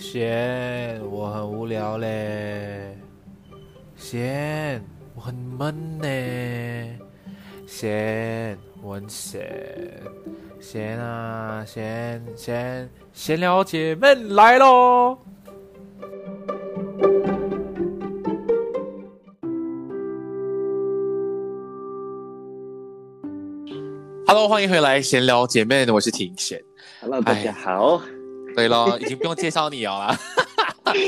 [0.00, 2.96] 贤，我很无聊嘞。
[3.96, 4.82] 贤，
[5.14, 6.08] 我很闷呢。
[7.66, 10.02] 贤，我很闲。
[10.58, 15.18] 贤啊，贤贤，闲聊姐妹来喽。
[24.26, 26.58] Hello，欢迎回来闲聊姐妹，我是庭贤。
[27.02, 28.00] Hello，大家好。
[28.54, 30.20] 对喽，已经不用介绍你哦了。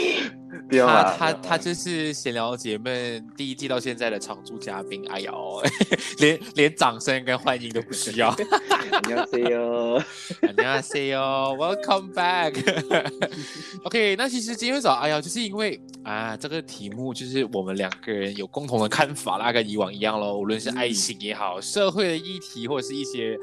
[0.70, 5.62] 他他他就是《闲聊姐妹》第一季到现在的常驻嘉宾哎呦，
[6.18, 8.34] 连连掌声跟欢迎都不需要。
[9.06, 10.02] 你好，Cyo。
[10.56, 11.56] 你好，Cyo。
[11.56, 12.55] Welcome back。
[13.84, 20.38] OK，那其实今天早，哎呀，就是因为啊，这个题目就是我们两个人有共同的看法啦，跟以往一样喽。
[20.38, 23.37] 无论是爱情也好，社会的议题，或者是一些。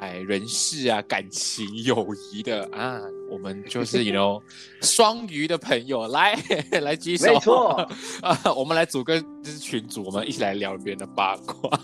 [0.00, 2.98] 哎人事啊、感情、友谊的啊，
[3.30, 4.42] 我们就是 know
[4.80, 6.34] 双鱼的朋友来
[6.80, 7.88] 来举手，没错
[8.22, 11.78] 啊，我们来组个就是群组，我们一起来聊别人的八卦。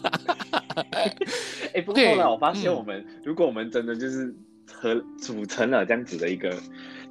[1.74, 4.34] 哎，不过对后来我发现，嗯我们、如果我们真的就是
[4.72, 6.50] 和组成了这样子的一个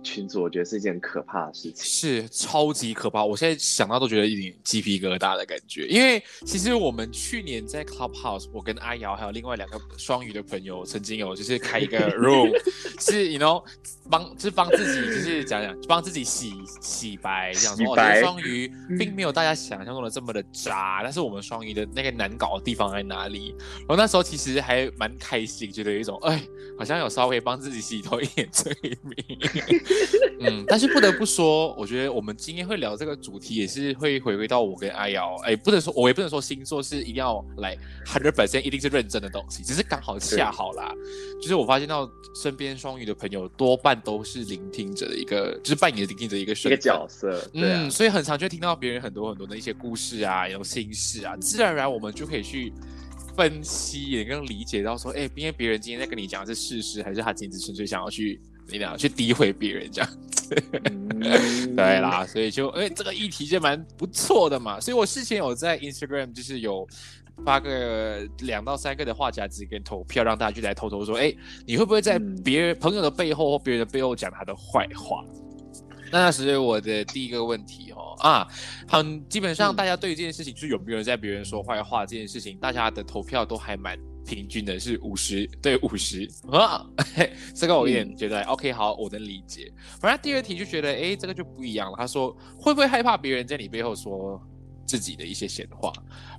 [0.05, 1.83] 群组，我觉得是一件可怕的事情。
[1.83, 5.87] 是超级可怕，我现在想到都觉得一点鸡皮疙瘩的感觉。
[5.87, 12.51] 因为其实我们去年在 Clubhouse，我跟阿瑶还有另外两个双鱼的朋友，曾经有就是开一个 room，
[13.01, 13.63] 是 you know
[14.09, 23.55] 帮就是帮自己就是讲讲帮自己洗洗白，这样说哦，双鱼并没有大家想象中的这么的渣，但是我们双鱼的那个难搞的地方在哪里？
[23.79, 26.41] 然后那时候其实还蛮开心，觉得有一种哎，
[26.77, 29.15] 好像有稍微帮自己洗脱一点罪名。
[30.41, 40.93] 嗯，但是不得不说，我觉得我们今天会聊这个主题，也是会回归到我跟阿瑶，哎，不能说，我也不能说星座是一定要来 hundred percent 一定是认真的东西，只是刚好恰好啦。
[41.41, 46.77] 就是我发现到身边双鱼的朋友多半都是聆听者的一个，就是扮演聆听者的一个一个。
[46.77, 52.71] 角色，对啊嗯，，所以很常就会听到别人很多很多的一些故事啊，有心事啊，自然而然我们就可以去
[53.35, 60.09] 分析，也更理解到说，哎，因为别人今天在跟你讲的是事实，还是他今天只纯粹想要去你俩去诋毁别人这样。
[60.83, 61.19] 嗯
[61.75, 64.79] 对，啦，所以就哎，这个议题就蛮不错的嘛。
[64.79, 66.87] 所以我事前有在 Instagram 就是有
[67.43, 71.33] 发个两到三个的话匣子跟投票，让大家去来偷偷说，哎，
[71.65, 75.23] 你会不会在嗯别人朋友的背后或别人的背后讲他的坏话？
[76.11, 78.47] 那那时我的第一个问题哦啊，
[78.87, 89.71] 很基本上嗯大家对于这件事情，就是有没有人在别人说坏话这件事情，大家的投票都还蛮平均的，是五十对五十啊，嘿 这个我有点嗯觉得、OK 好，我能理解。
[90.01, 91.97] 反正第二题就觉得，哎，这个就不一样了。
[91.97, 94.41] 他说会不会害怕别人在你背后说
[94.85, 95.91] 自己的一些闲话？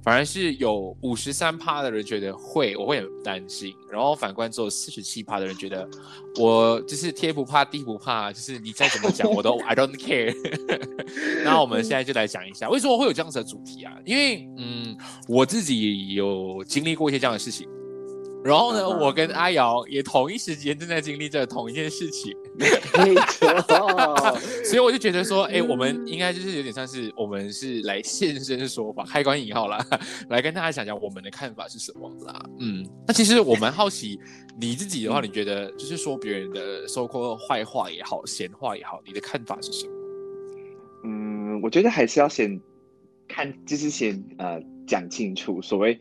[0.03, 3.75] 反而是有五十三趴的人觉得会，我会很担心。
[3.91, 5.89] 然后反观只有四十七趴的人觉得，
[6.39, 10.33] 我就是天不怕地不怕，就是你再怎么讲 我都 I don't care。
[11.45, 13.93] 那我们现在就来讲一下，为什么会有这样子的主题啊？
[14.05, 14.97] 因为嗯，
[15.29, 17.69] 我自己有经历过一些这样的事情。
[18.47, 22.67] 然后呢，嗯我跟阿瑶也同一时间正在经历着同一件事情，没
[23.17, 24.17] 错，
[24.65, 29.85] 所以我就觉得说，哎、我们应该就是有点像是我们是来现身说法，开关引号啦，
[30.31, 32.41] 来跟大家讲讲我们的看法是什么啦。
[32.61, 34.19] 嗯，那其实我蛮好奇，
[34.61, 39.93] 你自己的话，你觉得就是说别人的说过坏话也好，闲话也好，你的看法是什么？
[41.05, 42.61] 嗯，我觉得还是要先
[43.27, 45.99] 看，就是先呃讲清楚，所谓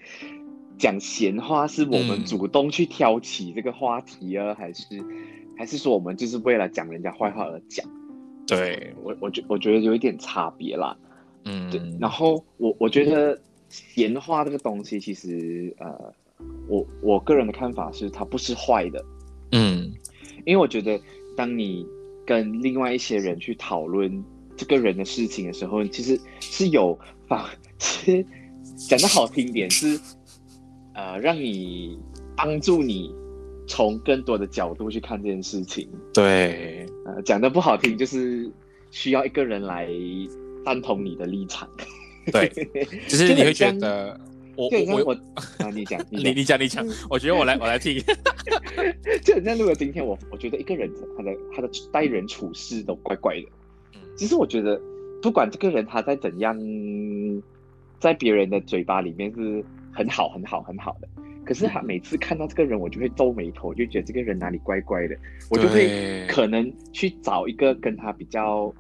[0.78, 2.26] 讲闲话是我们嗯。
[2.26, 4.86] 主动去挑起这个话题啊，还是
[5.58, 7.86] 还是说我们就是为了讲人家坏话而讲？
[8.48, 10.96] 对，我我觉我觉得有一点差别啦。
[11.46, 16.14] 嗯，对，然后我我觉得闲话这个东西，其实呃，
[16.68, 19.04] 我我个人的看法是它不是坏的，
[19.52, 19.94] 嗯。
[20.46, 21.00] 因为我觉得
[21.36, 21.88] 当你
[22.24, 24.24] 跟另外一些人去讨论
[24.56, 26.96] 这个人的事情的时候，其实是有
[27.28, 27.44] 方，
[27.80, 28.24] 是
[28.88, 30.00] 讲的好听点是
[30.96, 32.00] 呃，让你
[32.36, 33.14] 帮助你
[33.68, 35.88] 从更多的角度去看这件事情。
[36.14, 38.50] 对，呃，讲的不好听就是
[38.92, 39.90] 需要一个人来
[40.66, 41.70] 赞同你的立场。
[42.32, 42.50] 对，
[43.08, 44.20] 就是你会觉得
[44.56, 45.14] 我我我
[45.60, 46.34] 啊，你讲，你讲。
[46.36, 48.02] 你讲你讲，我觉得我来我来听，
[49.22, 53.48] 就很像，如果今天我我觉得一个人他的他的待人处事都怪怪的，
[54.16, 54.80] 其实我觉得
[55.22, 56.58] 不管这个人他在怎样，
[58.00, 59.64] 在别人的嘴巴里面是
[59.96, 61.08] 很好很好很好的，
[61.46, 65.16] 可是他每次看到这个人，我就会皱眉头，就觉得这个人哪里怪怪的，
[65.50, 68.74] 我就会可能去找一个跟他比较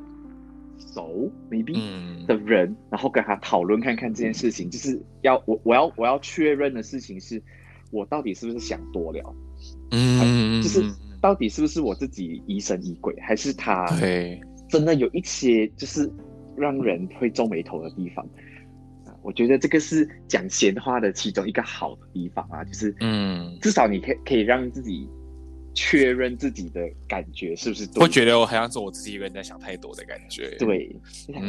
[0.78, 2.26] 熟，maybe 嗯。
[2.28, 7.42] 的人，然后跟他讨论看看这件事情，就是要我我要我要确认的事情是，
[7.92, 9.36] 我到底是不是想多了，
[9.92, 10.84] 嗯，就是
[11.22, 13.88] 到底是不是我自己疑神疑鬼，还是他
[14.68, 16.12] 真的有一些就是
[16.58, 18.28] 让人会皱眉头的地方。
[19.26, 25.10] 我觉得这个是讲闲话的其中一个好的地方啊，就是嗯，至少你可以可以让自己。
[25.78, 27.86] 确认自己的感觉是不是？
[28.00, 30.56] 会觉得我好像是我自己一个人在想太多的感觉。
[30.58, 30.90] 对，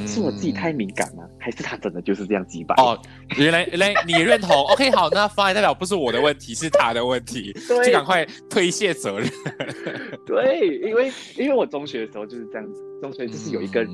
[0.04, 1.22] 是我自己太敏感吗？
[1.38, 2.74] 还是他真的就是这样几百？
[2.74, 3.00] 哦，
[3.38, 4.50] 原来原来你认同。
[4.66, 9.30] OK，好，那方案代表不是我的问题，是他的问题，就赶快推卸责任。
[10.26, 13.86] 对，因为因为我中学的时候就是这样子，中学就是有一个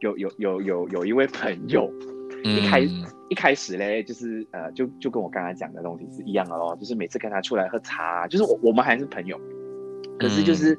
[0.00, 1.90] 有有有有有一位朋友，
[2.44, 2.80] 一开
[3.28, 9.38] 一开始嘞，就是呃，就就跟我刚才讲的东西是一样的咯，就是每次跟他出来喝茶，就是我我们还是朋友。
[10.18, 10.76] 可是就是，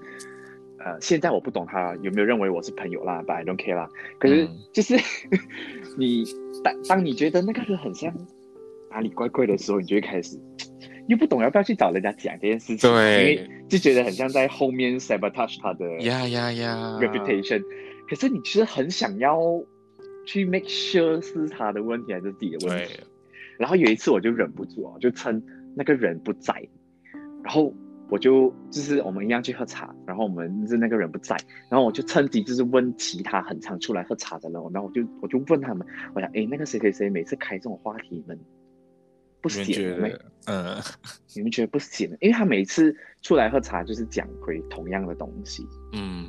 [0.80, 3.88] 呃，现在我不懂他有没有认为我是朋友啦，But I don't care 啦。
[4.20, 4.96] 可是就是
[5.98, 6.26] 你
[6.64, 8.14] 当当你觉得那个人很像
[8.92, 10.38] 哪里怪怪的时候，你就会开始
[11.08, 17.64] 又不懂要不要去找人家讲这件事情，对，因为就觉得很像在后面 sabotage 他的呀呀呀 reputation。
[18.10, 19.40] 可是你其实很想要
[20.30, 23.00] 去 make sure 是他的问题还是自己的问题。
[23.58, 25.42] 然后有一次我就忍不住啊，就趁
[25.76, 26.54] 那个人不在，
[27.44, 27.74] 然后。
[28.12, 31.38] 我就就是我们一样去喝茶，然后我们是那个人不在，
[31.70, 35.86] 然后我就趁机就是问其他很常出来喝茶的人，然后我就我就问他们，
[36.16, 38.40] 我想哎那个谁谁谁每次开这种话题，你们
[39.42, 40.08] 不闲吗？
[40.48, 40.82] 嗯，
[41.36, 42.10] 你们觉得不闲？
[42.20, 42.92] 因为他每次
[43.22, 46.26] 出来喝茶就是讲回同样的东西，嗯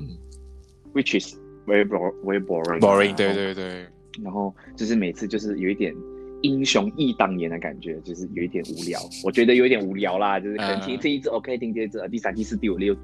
[0.92, 1.34] ，which is
[1.70, 1.84] very
[2.24, 3.86] very boring，boring，对对对，
[4.22, 5.94] 然后就是每次就是有一点。
[6.42, 8.98] 英雄忆当年的感觉，就是有一点无聊。
[9.22, 12.96] 我觉得有一点无聊啦，就是可能听这一支 OK，听这一次第三、第四、第五、六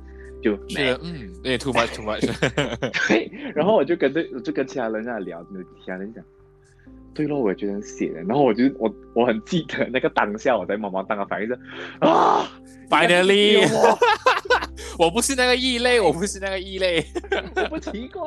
[0.43, 0.99] 就没了。
[1.03, 2.27] 嗯，有点 too much too much。
[3.09, 6.25] 对，然后我就跟对，我就跟其他人在聊，就其他人讲，
[7.13, 8.23] 对咯，我也觉得写的。
[8.23, 11.59] 然后我就我我很记得那个当下，我在妈妈当个反应是
[12.01, 12.51] 啊
[12.89, 13.69] ，finally。
[14.99, 17.05] 我不是那个异类，我不是那个异类，
[17.57, 18.23] 我不奇怪。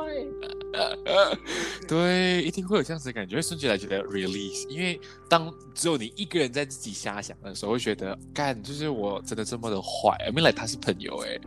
[1.87, 4.67] 对，一定会有这样子的感觉，会瞬间来觉得 release。
[4.69, 10.15] 因为当只有你一个人在自己瞎想的时候，会觉得干，就是我真的这么的坏。
[10.25, 11.39] I mean，like 他是朋友哎，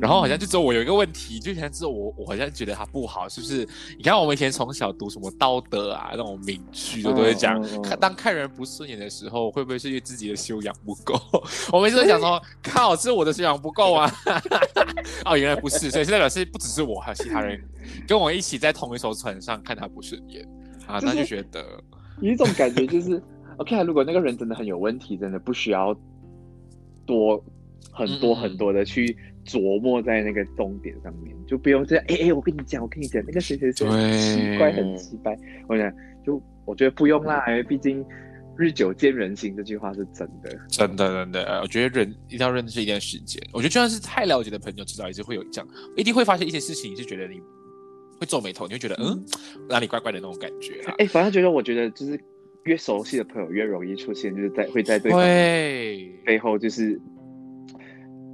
[0.00, 3.68] 然后好像就只有我有一个问题，就像只有我，我好像觉得他不好，是不是？
[3.96, 11.20] 你看我们以前从小读什么道德啊那种名句，都都会讲，看当看人不顺眼的时候，会不会是因为自己的修养不够？
[11.72, 14.10] 我每次都想说，靠，是我的修养不够啊。
[15.24, 17.60] 哦，原来不是，所以现在表是不只是我，还有其他人
[18.06, 20.46] 跟我一起在同一艘船上看他不顺眼
[20.86, 21.64] 啊，那就觉得
[22.20, 23.22] 有一种感觉就是
[23.56, 25.94] ，OK，如果那个人真的很有问题，真的不需要
[27.06, 27.42] 多
[27.90, 32.04] 很多很多的去琢磨在那个重点上面，就不用这样。
[32.08, 33.86] 哎哎，我跟你讲，我跟你讲，那个谁谁谁
[34.18, 35.36] 奇怪，很奇怪。
[35.68, 35.92] 我讲，
[36.24, 38.04] 就我觉得不用啦，因为毕竟。
[38.56, 41.60] 日久见人心这句话是真的，真的真的。
[41.62, 43.42] 我觉得人一定要认识一段时间。
[43.54, 47.40] 我觉得就算是太了解的朋友，至少也是会有这样，一定会发现一些事情，你是觉得你
[48.20, 49.24] 会皱眉头，你会觉得嗯
[49.66, 50.78] 哪里怪怪的那种感觉。
[50.98, 52.20] 哎，反正觉得我觉得就是
[52.64, 55.18] 越熟悉的朋友越容易出现，就是在会在对方
[56.26, 57.00] 背后就是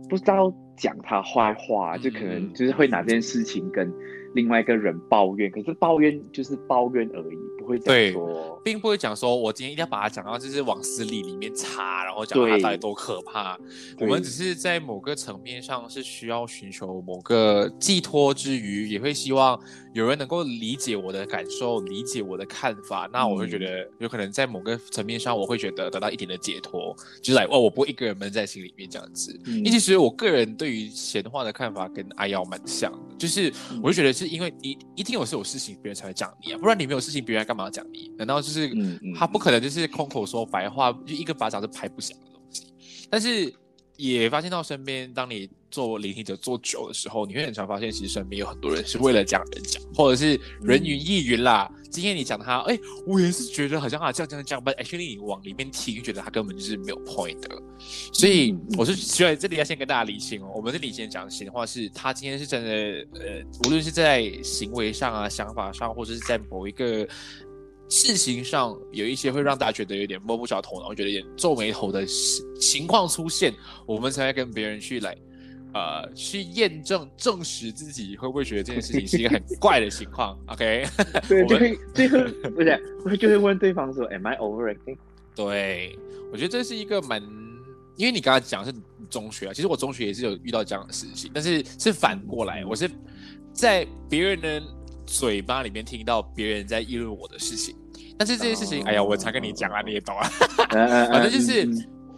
[0.08, 3.88] 不知道讲他坏话，就可能就是会拿这件事情跟
[4.34, 7.36] 另外一个人抱怨，可是抱怨就是抱怨而已。
[7.66, 8.14] 会对，
[8.62, 13.58] 并不会讲说，我今天一定要把它讲到就是往死里里面插，然后讲它到底多可怕。
[13.98, 19.60] 我们只是在某个层面上是需要寻求某个寄托之余，也会希望
[19.96, 23.08] 有人能够理解我的感受，理解我的看法。
[23.12, 29.36] 那我会觉得有可能在某个层面上，我会觉得得到一点的解脱，就是来哦，我不会一个人闷在心里面这样子。
[29.46, 37.56] 因为其实我个人对于闲话的看法跟阿瑶蛮像的，就是我就觉得是因为你一定有是有事情别人才会讲你啊，不然你没有事情别人干。
[37.56, 38.12] 嘛讲你？
[38.18, 38.70] 难道就是
[39.18, 42.64] 他不可能就是空口说白话，就一个巴掌是拍不响的东西？
[43.08, 43.50] 但是
[43.96, 51.70] 也发现到身边，当你做聆听者做久的时候，你会很常发现，其实身边有很多人是为了讲人讲，或者是人云亦云啦。
[51.90, 57.48] 今天你讲他，哎，我也是觉得好像啊这样这样这样，但 actually 你往里面听，觉得他根本就是没有 point 的。
[58.12, 62.70] 所以我是需要这里要先跟大家理清哦，我们这里先讲闲话，是他今天是真的，
[63.20, 67.06] 呃，无论是在行为上啊、想法上，或者是在某一个。
[67.88, 72.04] 事情上有一些会让大家觉得有点摸不着头脑，觉得有点皱眉头的
[72.58, 73.54] 情况出现，
[73.86, 75.16] 我们才会跟别人去来，
[75.72, 80.36] 呃，去验证证实自己会不会觉得这件事情是一个很怪的情况。
[80.48, 80.84] OK，
[81.28, 82.18] 对，就会最后
[82.50, 84.96] 不是，我就会问对方说，Am I overacting？
[85.34, 85.96] 对，
[86.32, 87.22] 我觉得这是一个蛮，
[87.96, 88.74] 因为你刚刚讲是
[89.08, 92.90] 中学啊，其实我中学也是有遇到这样的事情，但是是反过来，我是
[93.52, 94.62] 在别人的。
[95.06, 97.76] 嘴巴里面听到别人在议论我的事情，
[98.18, 100.28] 但是这件事情，哎呀，我常跟你讲啊，你也懂啊。
[101.10, 101.62] 反正就是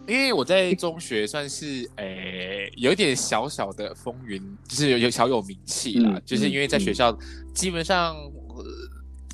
[0.07, 7.17] 因为我在中学算是诶有一点小小的风云，就是有有小有名气啦，就是因为在学校
[7.53, 8.15] 基本上。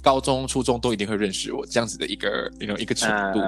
[0.01, 3.39] 高中、初中都一定会认识我这样子的一个那种一个程度，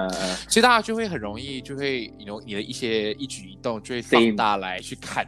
[0.50, 5.24] 所以大家就会很容易就会有你的一些一举一动就会放大来去看，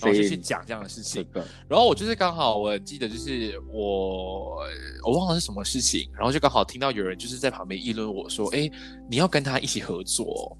[0.00, 1.26] 然后就去讲这样的事情。
[1.68, 4.58] 然后我就是刚好我记得就是我
[5.04, 8.70] 我忘了是什么事情，然后就刚好听到有人就是在旁边议论我说：“哎，
[9.08, 10.56] 你要跟他一起合作。”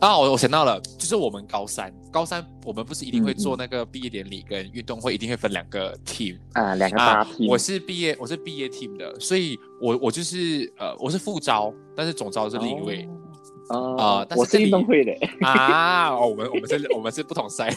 [0.00, 7.48] 啊，我我想到了，就是我们高三，高三我们不是一定会做那个毕业典礼跟运动会，一定会分两个 team 啊，两个大 team。
[7.48, 13.08] 我是毕业，我是毕业 team 的，所以我我就是呃，我是副招，但是总招是另一位
[13.68, 14.26] 啊。
[14.36, 15.12] 我是运动会的
[15.46, 17.74] 啊，我们我们是我们是不同赛。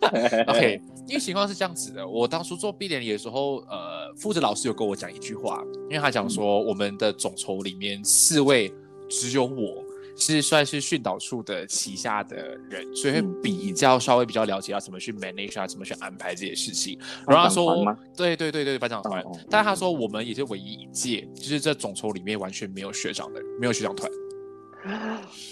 [0.48, 8.72] OK，因为情况是这样子的，我当初做毕业典礼的时候，呃，负责老师有跟我讲一句话，因为他讲说我们的总筹里面四位
[9.08, 9.84] 只有我。
[10.16, 12.36] 是算是训导处的旗下的
[12.70, 16.96] 人，所以会比较稍微比较了解要怎么去 manage 啊，怎么去安排这些事情。
[17.26, 17.84] 然后他说，
[18.16, 19.20] 对对对对，班长团。
[19.50, 24.08] 但是他说，我们也是唯一一届，就是这总筹里面完全没有学长的，没有学长团。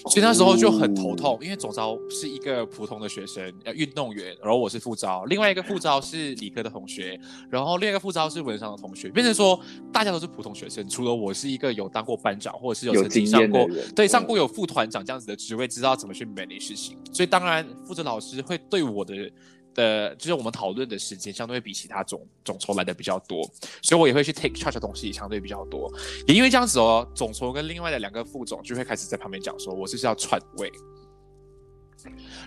[0.09, 7.19] 所以那时候就很头痛，因为总招是一个普通的学生，呃，运动员，然后我是副招，另外一个副招是理科的同学，
[7.51, 9.59] 然后另外一个副招是文商的同学，变成说
[9.93, 19.31] 大家都是普通学生，除了我是一个有当过班长，或者是有曾经上过，对，上过有副团长这样子的职位，知道怎么去 manage 事情，所以当然负责老师会对我的。
[19.75, 23.43] 的，就是我们讨论的时间相对比其他总总筹来的比较多，
[23.83, 25.93] 所以我也会去 take charge 的东西相对比较多。
[26.27, 30.71] 也因为这样子哦，总筹跟另外的两个副总就会开始在旁边讲说，我就是要串位，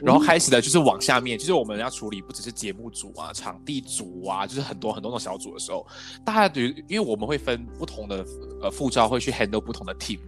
[0.02, 5.86] 然后开始的就是往下面，就是我们要处理不只是节目组啊、场地组啊，就是很多很多种小组的时候，
[6.26, 8.26] 大家对，因为我们会分不同的
[8.62, 10.20] 呃副招会去 handle 不同的 team，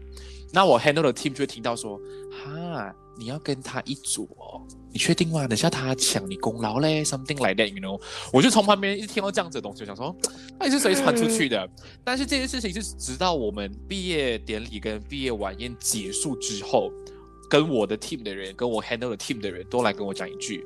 [0.51, 2.00] 那我 handle 的 team 就会听到说，
[2.32, 2.96] 哈。
[3.18, 5.48] 你要跟他一组哦，你确定吗？
[5.48, 8.00] 等下他抢你功劳嘞，something like that，you know？
[8.32, 10.16] 我就从旁边一听到这样子的东西，想说，
[10.60, 11.68] 到底是谁传出去的？
[12.04, 16.92] 但是这件事情是直到我们毕业典礼跟毕业晚宴结束之后，
[17.50, 20.64] 跟我的 team 的人，跟我 handle 的 team 的人都来跟我讲一句，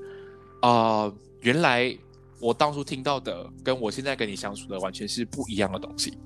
[0.61, 1.97] 啊，原来
[2.39, 6.17] 我当初听到的，跟我现在跟你相处的完全是不一样的东西。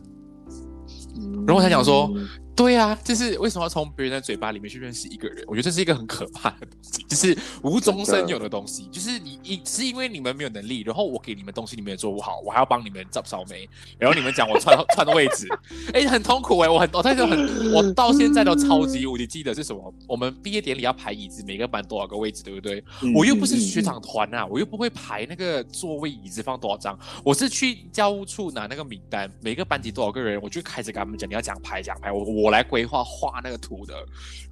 [1.46, 2.12] 然后我才讲说。
[2.56, 5.44] 对啊，就是为什么要从别人的嘴巴里面去认识一个人？
[5.46, 8.88] 我觉得这是一个很可怕的东西，就是无中生有的东西。
[8.92, 13.68] 就是你，一是因为你们没有能力，然后我给你们东西，你们也做不好，我还要帮你们找扫眉，
[14.00, 15.50] 然后你们讲我串串的位置，
[15.94, 19.94] 哎，很痛苦哎，我很，我但是很，我 到现在都超级无敌记得是什么？
[20.08, 22.82] 我们毕业典礼要排椅子，每个班多少个位置，对不对？
[23.14, 32.45] 我又不是学长团啊，我又不会排那个座位椅子放多少张，我是去教务处拿那个名单，每个班级多少个人，我就开始跟他们讲，你要讲排讲排，我我。
[32.46, 33.96] 我来规划画那个图的，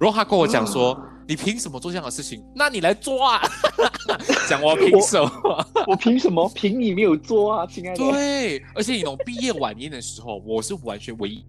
[0.00, 2.44] 然后他跟我讲说：“你凭什么做这样的事情？
[2.56, 3.40] 那你来做啊！”
[4.50, 5.66] 讲我凭什么？
[5.86, 6.50] 我凭什么？
[6.56, 7.98] 凭你没有做啊，亲爱的。
[7.98, 11.46] 对，而且你懂毕业晚宴的时候，我是完全唯一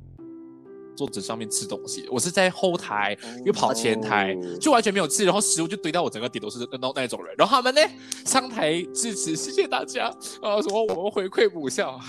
[0.95, 7.33] 桌子上面吃东西，我是在后台又跑前台，就完全没有吃，然后食物就堆到我整个底都是那那种人。
[7.39, 7.81] 然后他们呢
[8.23, 10.05] 上台致辞，谢谢大家
[10.43, 11.99] 啊，什么我们回馈母校。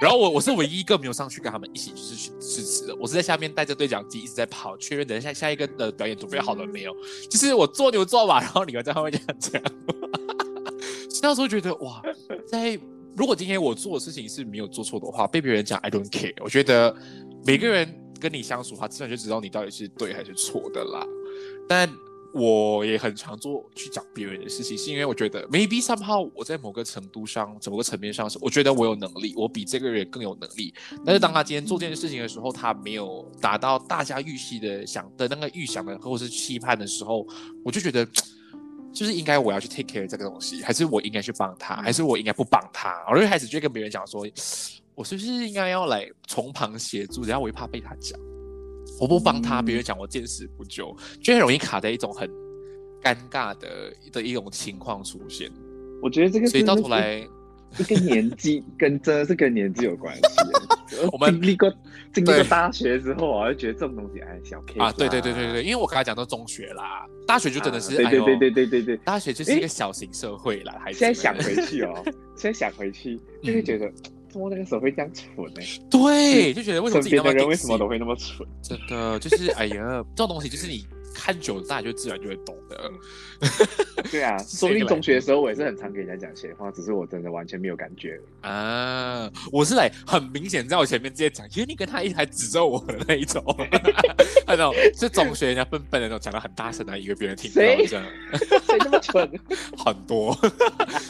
[0.00, 6.94] 然后我我是唯一一个没有上去跟他们一起就是去支持的，我是在下面带着对讲机一直在跑，确认等一下下一个的表演准备好了没有。
[7.30, 9.64] 就是我做牛做马，然后你们在后面这样。
[11.22, 12.02] 那时候觉得哇，
[12.46, 12.78] 在
[13.16, 16.92] 如果今天我做的事情是没有做错的话，被别人讲 I don't care，我觉得
[17.46, 21.06] 每个人跟你相处，他自然就知道你到底是对还是错的啦。
[21.68, 21.88] 但
[22.34, 30.72] 我也很常做去讲别人的事情，是因为我觉得 maybe somehow 我在某个程度上、某个层面上是，我觉得我有能力，我比这个人更有能力。
[31.04, 37.26] 但是当他今天做这件事情的时候，他没有达到大家预期的想的那个预想的或者是期盼的时候，
[37.64, 38.06] 我就觉得
[38.92, 42.94] 就是应该我要去 take care 这个东西，还是我应该去帮他，还是我应该不帮他？
[43.10, 44.26] 我就开始就跟别人讲说，
[44.94, 47.24] 我是不是应该要来从旁协助？
[47.24, 48.18] 然后我又怕被他讲。
[49.00, 52.28] 我不帮他，别人讲我见死不救，就很容易卡在一种很
[53.02, 55.50] 尴尬的的一种情况出现。
[56.02, 57.26] 我觉得这个，所以到头来，
[57.76, 60.22] 这个年纪跟真的是跟年纪有关系。
[61.10, 61.72] 我们经历过
[62.12, 70.76] 经历过大学之后，我就觉得这种东西哎，小 K 啊，对对对对对，因为我刚才讲到中学啦，大学就真的是，对对对对对对对，大学就是一个小型社会啦。
[70.84, 72.04] 还现在想回去哦，
[72.36, 73.90] 现在想回去就会觉得。
[73.92, 75.60] 怎么那个时候会这样蠢呢？
[75.90, 78.46] 对，就觉得为什么自己那么人为什么都会那么蠢？
[78.62, 80.84] 真的就是哎呀， 这种东西就是你
[81.14, 82.90] 看久了，大家就自然就会懂的。
[84.10, 89.30] 对啊， 说不定中学的时候我也是很常给人家讲闲话，只是我真的完全没有感觉啊。
[89.50, 93.44] 我是来很明显在我前面直接讲，因为你跟他一直还指着我的那一种，
[94.46, 98.04] 那种是中学人家笨笨的那种，讲的很大声的，以为别人听不到这样。
[98.66, 99.30] 谁那么蠢？
[99.84, 100.32] 很多。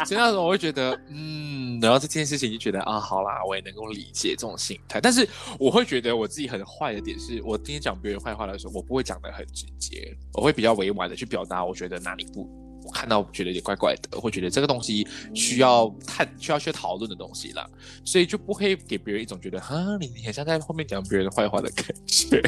[0.05, 5.29] 所以那时候我会觉得，嗯，然后这件事情就觉得啊，好啦，我也能够理解这种心态，但是
[5.59, 9.92] 我会觉得我自己很坏的点是，我今天讲别人坏话的时候，我不会讲的很直接，
[10.35, 12.49] 我会比较委婉的去表达，我觉得哪里不，
[12.85, 17.69] 我看到觉得有点怪怪的，会觉得这个东西需要探，需要去讨论的东西啦，
[18.05, 22.43] 所以就不会给别人一种觉得，哈，你你很像在后面讲别人坏话的感觉，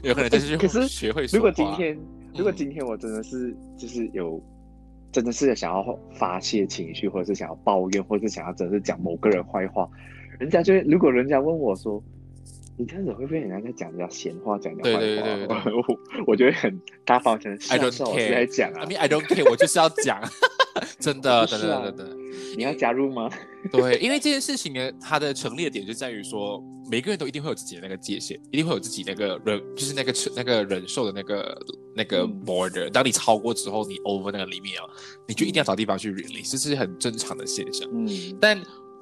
[0.02, 1.26] 有可能就是可是学会。
[1.32, 1.98] 如果今天，
[2.34, 4.42] 如果今天我真的是就是有。
[5.12, 9.88] 真的是想要发泄情绪，或者是想要抱怨，或者是想要真的是讲某个人坏话，
[10.38, 12.02] 人家就如果人家问我说，
[12.78, 15.64] 你这样子会不会人家在讲人家闲话，讲人家坏话？
[15.70, 20.20] 我我就会很大方的，I don't care，在讲啊，I mean I don't care，我就是要讲，
[21.00, 22.16] 真的，真的，真的，
[22.56, 23.30] 你要加入吗？
[23.72, 26.62] 对，因为这件事情呢，它的成立的点就在于说。
[26.88, 31.58] 每个人都一定会有自己的那个界限，一定会有自己那个忍，就是那个那个忍受的那个
[31.96, 32.88] 那个 border。
[32.88, 34.86] 当你超过之后，你 over 那个里面啊，
[35.26, 37.88] 你就一定要找地方去 release，这是很正常的现象。
[37.92, 38.08] 嗯，
[38.40, 38.56] 但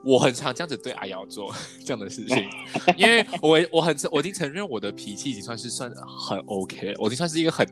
[0.05, 2.49] 我很常这样子对阿瑶做 这样的事情，
[2.97, 5.91] 因为我我很我已经承认我的脾气已经算是算
[6.29, 7.67] 很 OK，我已经算是一个很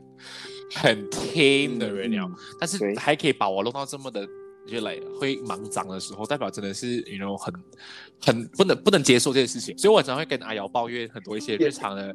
[0.75, 4.27] 很 tame 的人了，但是还可以把我弄到这么的。
[4.66, 7.52] 就来会忙脏的时候，代表真的是你 know 很
[8.25, 12.14] 很不能不能接受这件事情，所以我常会跟阿瑶抱怨很多一些日常的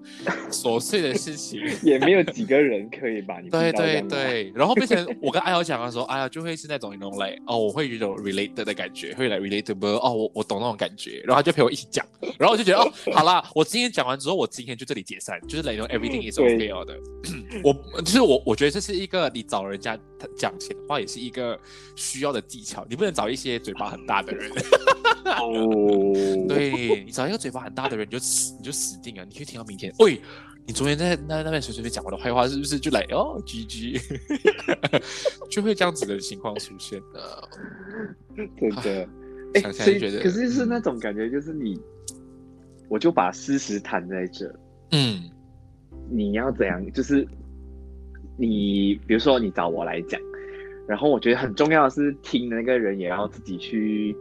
[0.49, 1.61] 琐碎的事情。
[1.83, 12.05] 也没有几个人可以把你对对对，然后变成我跟阿瑶讲的时候，阿瑶就会是那种你 know 来哦，我会有一种 relate 的感觉，会来 relatable 哦，我我懂那种感觉，然后他就陪我一起讲，
[12.39, 16.97] 然后我就觉得哦，好啦，我今天讲完之后，我今天就这里解散，就是来 know everything is okay 的。
[17.63, 19.99] 我就是我，我觉得这是一个你找人家
[20.37, 21.59] 讲钱的话，也是一个
[21.95, 22.36] 需要的。
[22.41, 24.51] 技巧，你不能找一些嘴巴很大的人。
[25.25, 25.49] 哦，
[26.47, 29.25] 对你找一个嘴巴很大的人，你就死，你就死定了。
[29.25, 30.21] 你可以听到明天，喂，
[30.65, 34.01] 你昨天在那那边随随便讲我的坏话，是不是就来哦，GG，
[35.51, 37.49] 就会这样子的情况出现的。
[38.35, 39.09] 真的，
[39.55, 41.79] 哎，所以可是是那种感觉，就是你，
[42.87, 44.53] 我就把事实摊在这，
[44.91, 45.29] 嗯，
[46.09, 46.91] 你要怎样？
[46.93, 47.27] 就是
[48.37, 50.21] 你，比如说你找我来讲。
[50.87, 54.15] 然后我觉得很重要的是，听的那个人也要自己去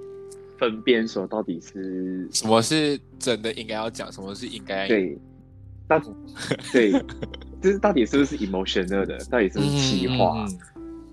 [0.58, 5.16] 分辨，说到底是什么是真的应该要讲，什么是应该对，
[5.86, 6.00] 到
[6.72, 6.92] 对，
[7.62, 10.44] 就是到底是不是 emotional 的，到底是不是气话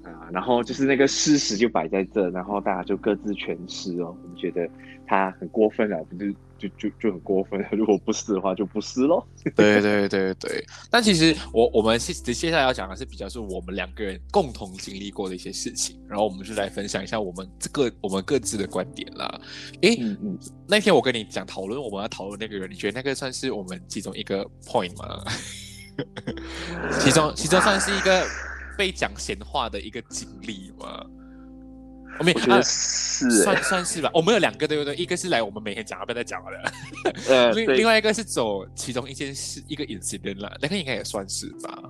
[0.04, 0.30] 啊？
[0.32, 4.16] 然后就是那个事实就摆在这，然后大家就各自诠释哦。
[4.24, 4.68] 我们觉得
[5.06, 6.32] 他很过分了，不是？
[6.32, 6.38] 就
[6.69, 9.26] 就就就很过分， 如果不是的话就不是喽。
[9.56, 19.41] 对对对对，但其实我我们接接下来要讲的是比较是我们两个人共同经历过的一些事情，然后我们就来分享一下我们这个我们各自的观点啦。
[19.82, 19.97] 诶，
[20.67, 25.23] 那天我跟你讲讨论我们要讨论那个人，你觉得那个算是我们其中一个 point 吗？
[26.99, 28.26] 其中其中算是一个
[28.78, 31.06] 被讲闲话的一个经历吗？
[32.19, 34.95] 我们觉得是算算是吧，我们有两个对不对？
[34.95, 36.71] 一个是来我们每天讲，不要再讲了。
[37.28, 41.82] 呃，另另外一个是走其中一件事，一个隐形人了，那个应该也算是吧。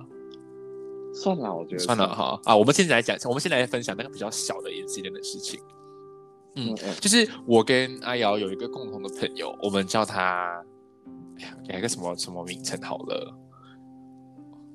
[1.14, 2.56] 算了，我觉得算了哈啊！
[2.56, 5.60] 我们现在来讲，我们现在来分享那个比较小的隐形人的事情。
[6.56, 10.64] 嗯，就是我跟阿瑶有一个共同的朋友，我们叫他，
[11.38, 13.32] 哎呀，给一个什么什么名称好了。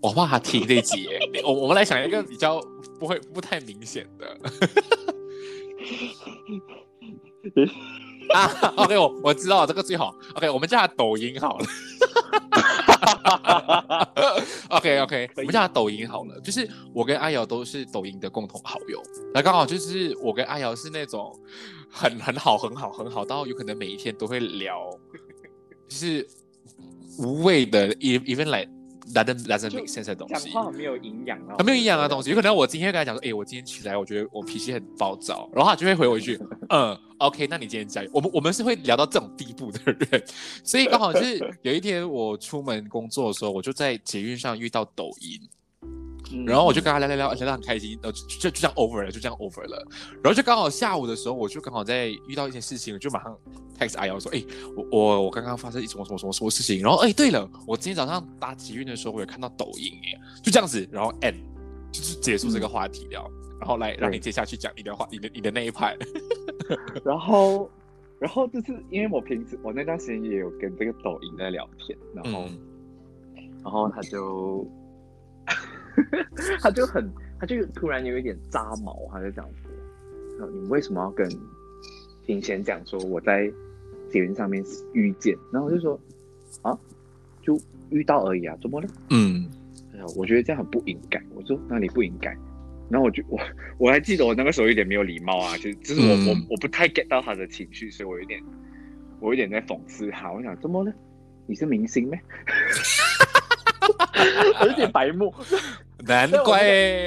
[0.01, 1.09] 我怕他听这集，
[1.43, 2.61] 我我们来想一个比较
[2.97, 4.37] 不会不太明显的。
[8.33, 10.13] 啊，OK，我我知道这个最好。
[10.35, 11.65] OK，我们叫它抖音好了。
[14.69, 16.39] OK OK，我们叫它抖音好了。
[16.41, 19.01] 就是我跟阿瑶都是抖音的共同好友，
[19.33, 21.37] 那刚好就是我跟阿瑶是那种
[21.89, 24.89] 很很好很好很好，到有可能每一天都会聊，
[25.87, 26.27] 就是
[27.17, 28.69] 无谓的，even like。
[29.13, 38.09] Doesn't doesn't make sense 的东西，讲话很没有营养啊，没有营养的东西，有可能我今天跟他讲说，哎，我今天起来，我觉得我脾气很暴躁，然后他就会回我一句，嗯，OK，那你今天加油。
[38.13, 40.23] 我们我们是会聊到这种地步的人，
[40.63, 45.39] 所以刚好就是有一天我出门工作的时候，我就在捷运上遇到抖音。
[46.45, 49.87] 然后我就跟他聊聊聊，聊得很开心，呃，就就这样 over 了，就这样 over 了。
[50.23, 53.37] 然后就刚好下午的时候，我就刚好在遇到一些事情，我就马上
[53.77, 54.43] text 阿瑶说，哎，
[54.75, 56.81] 我我我刚刚发生什么什么什么什么事情。
[56.81, 61.35] 然后哎，对了，我今天早上搭捷运的时候，我有看到抖音，哎，就这样子，然后 end
[61.91, 63.31] 就是结束这个话题了。
[63.59, 65.97] 然后来让你接下去讲你的话，你的你的那一派。
[67.03, 67.69] 然后，
[68.19, 72.45] 然后就是因为我平时我那段时间也有跟这个抖音在聊天，然后，
[73.63, 74.65] 然后他就。
[76.61, 77.09] 他就很，
[77.39, 79.45] 他就突然有一点扎毛，他就讲
[80.37, 81.29] 说：“你为什么要跟
[82.25, 83.51] 庭贤讲说我在
[84.09, 85.99] 捷运上面遇见？”然后我就说
[86.63, 86.77] ：“啊，
[87.41, 87.59] 就
[87.89, 89.49] 遇到而已啊，怎么了？”嗯，
[90.15, 91.21] 我觉得这样很不应该。
[91.33, 92.35] 我说：“那你不应该。”
[92.89, 93.39] 然后我就我
[93.77, 98.41] 我还记得我那个时候有点没有礼貌啊，就就是我我我不太 get 到他的情绪，所以我有点
[99.19, 100.31] 我有点在讽刺他。
[100.31, 100.91] 我想怎么了？
[101.45, 102.19] 你是明星咩？
[104.61, 105.33] 我有点白目，
[106.05, 106.61] 难怪。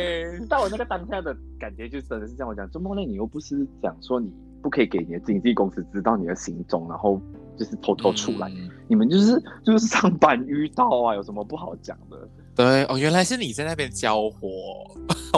[0.48, 2.48] 但我那个当下的感觉就真的是这样。
[2.48, 4.31] 我讲，周末内你又不是讲说你
[4.62, 7.20] 不可以给你的经纪公司知道你的行踪，然后
[7.57, 8.50] 就是偷偷出来。
[8.88, 12.28] 你们就是就是上班遇到啊，有什么不好讲的？
[12.55, 14.48] 对哦，原来是你在那边交火，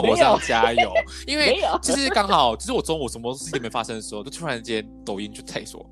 [0.03, 0.91] 我要加油。
[1.25, 5.85] 因为就是刚好，就是我中午什么事情没发生的时候，就突然间抖音就退说。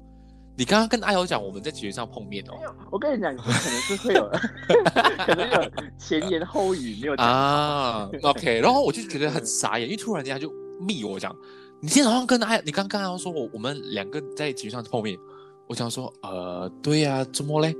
[0.55, 2.53] 你刚刚跟阿瑶讲我们在节目上碰面哦，
[2.91, 4.29] 我跟你讲，可能是会有，
[5.25, 8.07] 可能有前言后语没有啊。
[8.21, 11.35] OK，然后我就觉得很傻眼，因为突然间他就密我讲，
[11.81, 15.17] 你今天早上跟阿，你刚刚要说我我们两个在节目上碰面，
[15.67, 17.75] 我想说呃对呀，怎么嘞？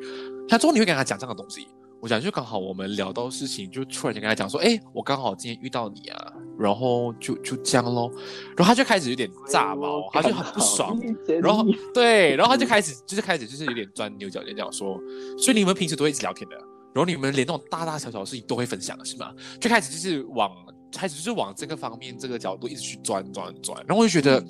[0.50, 1.68] 他说你会跟他讲这样的东西。
[2.04, 8.12] 我讲就刚好我们聊到事情，就突然间跟他讲说，哎，我刚好今天遇到你啊，然后就就这样咯，
[8.58, 11.00] 然后他就开始有点炸毛，他就很不爽，
[11.42, 15.00] 然后对，然后他就开始就是开始就是有点钻牛角尖，这样说，
[15.38, 16.58] 所以你们平时都会一直聊天的，
[16.94, 19.34] 然后你们连那种大大小小的事情都会分享是吗？
[19.62, 20.52] 就开始就是往。
[20.94, 24.44] 开始就是往这个方面、这个角度一直去钻钻钻，然后我就觉得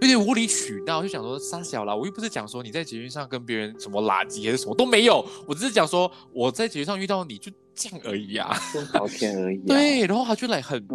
[0.00, 8.54] 有点无理取闹，就想说傻小啦，我又不是讲说你在节目上跟别人什么垃圾还是什么都没有，我只是讲说我在节目上遇到你就这样而已啊，
[8.92, 9.58] 聊天而已。
[9.66, 10.86] 对，然后他就来很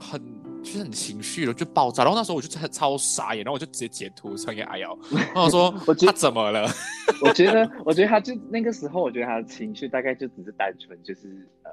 [0.00, 0.20] 很
[0.62, 2.02] 就是很情绪了，就爆炸。
[2.02, 6.68] 然后那时候我就超傻眼，然后我就直接截图传给阿瑶，然后说他怎么了？
[7.22, 11.70] 我觉得，我觉得他就那个时候，我觉得他的情绪大概就只是单纯就是呃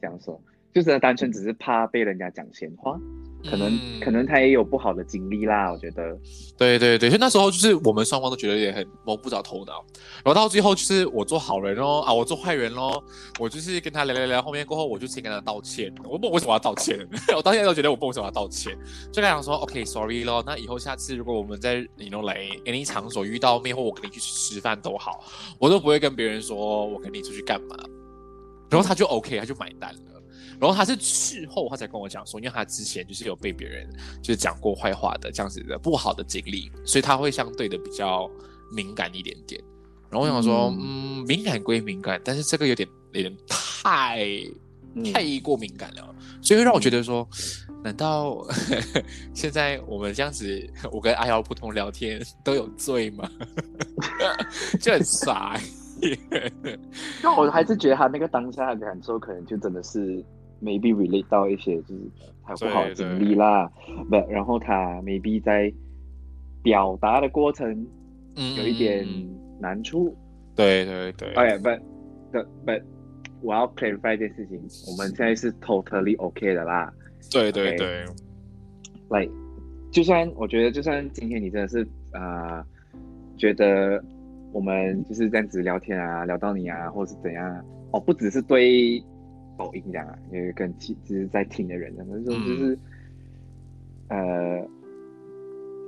[0.00, 0.40] 这样说。
[0.72, 2.96] 就是单纯只是怕被人家讲闲话，
[3.50, 6.16] 可能可能他也有不好的经历啦，我觉得。
[6.56, 9.84] 对对对，就那时候就是我们双方都觉得也很摸不着头脑，
[10.22, 13.02] 然后到最后就是我做好人哦，啊，我做坏人咯，
[13.40, 16.98] 我就是跟他聊聊聊，后面过后我就先跟他道歉，我不为什么要道歉，
[17.34, 18.76] 我到现在都觉得我不为什么要道歉，
[19.10, 25.24] 就跟他讲说 OK，sorry 咯，那以后下次如果我们在你弄来 any 场所遇到面，或我跟你去吃饭都好，
[25.58, 27.74] 我都不会跟别人说我跟你出去干嘛，
[28.70, 30.19] 然后他就 OK，他就买单了。
[30.60, 33.88] 然后他是事后他才跟我讲说，因为他之前就是有被别人
[34.20, 38.30] 就是讲过坏话的这样子的不好的经历，所以他会相对的比较
[38.70, 39.58] 敏感一点点。
[40.10, 44.26] 然后我想说，嗯，敏感归敏感，但是这个有点有点太
[45.14, 47.26] 太过敏感了，所以会让我觉得说，
[47.82, 48.46] 难道
[49.32, 53.30] 现在我们这样子，我跟阿瑶普通聊天都有罪吗？
[54.78, 55.58] 就很傻。
[57.22, 60.22] 那我还是觉得他那个当下的感受，可能就真的是。
[60.62, 62.00] Maybe relate 到一些就是
[62.44, 63.70] 他不好的经历啦，
[64.08, 65.72] 不，然后他 maybe 在
[66.62, 67.86] 表达的过程
[68.56, 69.06] 有一点
[69.58, 70.16] 难处。
[70.54, 71.32] 对对对。
[71.34, 71.80] OK，but
[72.66, 72.82] but
[73.40, 74.58] 我要 clarify 一件事情，
[74.90, 76.92] 我们现在是 totally OK 的啦。
[77.30, 78.04] 对对对。
[79.08, 79.32] Like，
[79.90, 82.64] 就算我觉得，就算今天你真的是啊，
[83.36, 84.02] 觉得
[84.52, 89.02] 我们就是这样子聊天啊，聊到你啊，或者是怎样，哦，不只是对。
[89.60, 92.78] 抖音这样啊，因为跟其就是在听的人，他们说就是，
[94.08, 94.66] 呃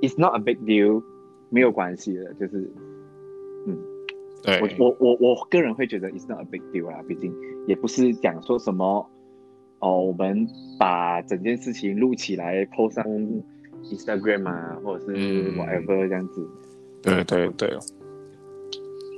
[0.01, 1.01] ，it's not a big deal，
[1.49, 2.71] 没有关系的，就是，
[3.65, 3.77] 嗯，
[4.43, 4.61] 对。
[4.79, 7.33] 我我我我个人会觉得 it's not a big deal 啦，毕竟
[7.67, 9.09] 也不是讲说什么，
[9.79, 13.03] 哦，我们把整件事情录起来 post 上
[13.83, 16.47] Instagram 啊，或者是 whatever 这样子，
[17.01, 17.77] 对对对，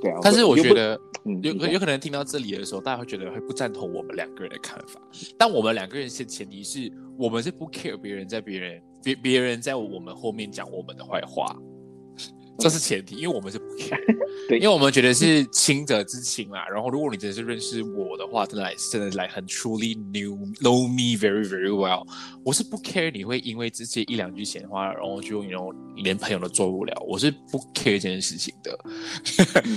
[0.06, 0.98] 对啊，但是我觉得。
[1.42, 5.00] 有有可能听到这里的时候，大家会觉得会不赞同我们两个人的看法。
[5.36, 6.88] 但我们两个人是前提是
[7.18, 11.52] 我们是不 care 别人在别人别别人在我们后面讲我们的坏话。
[12.58, 13.98] 这是前提，因为我们是不 care，
[14.48, 16.66] 对，因为我们觉得是亲者之情啦。
[16.68, 22.06] 然后，如果你真的是认识我的话，真的来，真的来很 truly knew know me very very well，
[22.44, 26.94] 我是不 care 你会因为这些一两句闲话，然后就 you know 连朋友都做不了。
[27.06, 28.78] 我是不 care 这件事情的。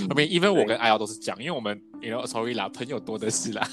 [0.08, 3.68] 后面因为我跟阿瑶都是讲，因为我们 you know sorry 啦，朋友多的是啦，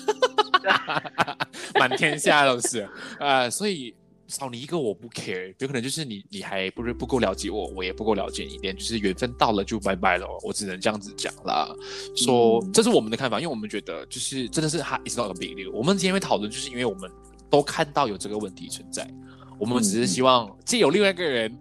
[1.80, 2.88] 满天下都是，
[3.20, 3.96] 呃，所以。
[4.28, 11.74] 少你一个我不 care，有可能就是你你还不是不够了解我，我也不够了解你一点，就是缘分到了就拜拜了，我只能这样子讲啦。
[12.16, 15.72] 说这是我们的看法，因为我们觉得就是真的是他 is not a big deal。
[15.72, 17.10] 我们今天会讨论，就是因为我们
[17.50, 19.10] 都看到有这个问题存在，
[19.58, 21.58] 我们只是希望借有另外一个人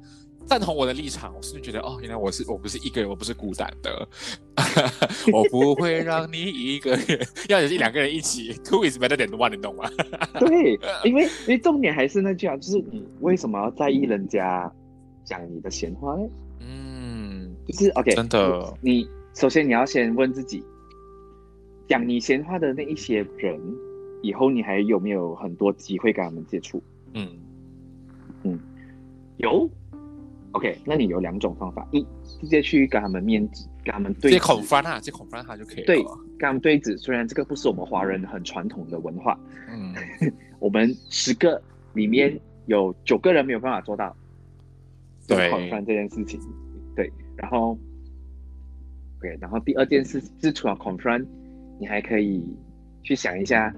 [0.46, 4.08] 赞同我的立场，我甚至觉得哦，原来我是我不是一个人，我不是孤单的，
[5.32, 9.90] 我不会让你一个人，要是两个人一起，two is better than one，你懂吗？
[10.38, 14.72] 对，因为因为重点还是那句啊，就是你为什么要在意人家
[15.24, 16.28] 讲你的闲话呢？
[16.60, 20.62] 嗯，就是 OK，真的，你首先你要先问自己，
[21.88, 23.60] 讲你闲话的那一些人，
[24.22, 26.80] 以后你还有没有很多机会跟他们接触？
[27.14, 27.28] 嗯
[28.44, 28.60] 嗯，
[29.38, 29.68] 有。
[30.56, 32.00] OK，那你有两种方法：一，
[32.40, 35.84] 直接去跟他们面子，跟他们对，直接恐翻他，直接恐翻他就可以了。
[35.86, 36.96] 对，跟他们对峙。
[36.96, 39.38] 虽然这个不是我们华人很传统的文化，
[39.68, 39.94] 嗯，
[40.58, 44.16] 我们十个里面有九个人没有办法做到，
[45.28, 46.40] 对，恐翻这件事情。
[46.94, 47.78] 对，然后
[49.18, 51.26] ，OK，然后第二件事是除了 confront，，
[51.78, 52.42] 你还可以
[53.02, 53.74] 去想一下。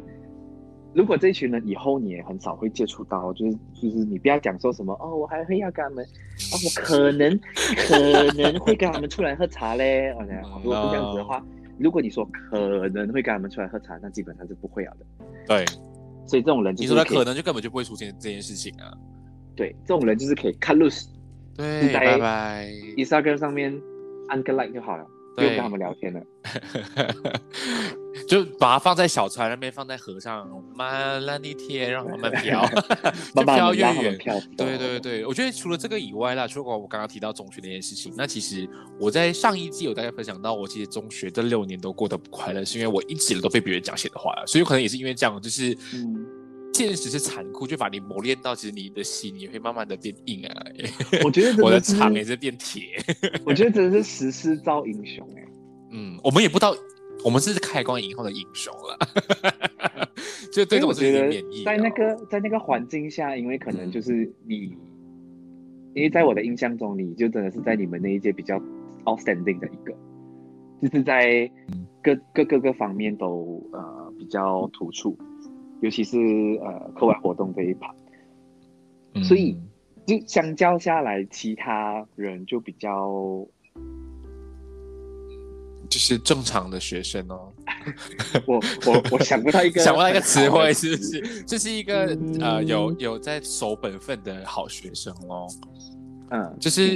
[0.94, 7.38] 如果这群人以后你也很少会接触到，就是就是你不要讲说什么哦，我还会要跟他们，哦，我可能
[7.76, 10.08] 可能会跟他们出来喝茶嘞。
[10.62, 11.44] 如果是这样子的话，
[11.78, 14.98] 如果你说可能会跟他们出来喝茶，那基本上是不会有的。
[15.46, 15.64] 对，
[16.26, 18.92] 所以这种人，你说他可能就根本就不会出现这件事情啊。
[19.54, 21.06] 对，这种人就是可以 cut loose，
[21.56, 23.76] 对，拜拜，Instagram 上面
[24.28, 25.04] 按个 like 就好了。
[25.38, 26.20] 不用跟他们聊天了，
[28.26, 32.66] 就把它放在小船那边，放在河上，慢慢地贴，让他们 飘，
[33.34, 34.18] 就飘越远。
[34.56, 45.76] 对对对，我觉得除了这个以外啦，除了我刚刚提到中学那件事情，那其实我在上一季有大家分享到，我其实中学这六年都过得不快乐，是因为我一直都被别人讲闲话，所以可能也是因为这样，就是。
[46.74, 50.54] 现实是残酷，就把你磨练到，其实你的心也会慢慢的变硬啊。
[51.24, 52.82] 我觉得我的肠也是变铁。
[53.44, 55.44] 我觉得真的是时势造英雄哎。
[55.90, 56.76] 嗯，我们也不知道，
[57.24, 58.98] 我们是开光以后的英雄了。
[60.52, 64.76] 就对我觉得在那个在那个环境下，因为可能就是你，
[65.94, 68.60] 因为在我的印象中，你就真的是在你们那一届比较
[69.04, 69.92] outstanding 的一个，
[70.80, 71.50] 就是在
[72.02, 75.18] 各各各个方面都呃比较突出。
[75.80, 76.18] 尤其是
[76.62, 79.56] 呃课外活动这一盘，所以
[80.06, 83.46] 就相较下来，其他人就比较
[85.88, 87.52] 就是正常的学生哦。
[88.46, 91.42] 我我我想不到一个 想不到一个词汇，是不是？
[91.44, 95.46] 这是一个呃有有在守本分的好学生哦。
[96.30, 96.88] 嗯，就是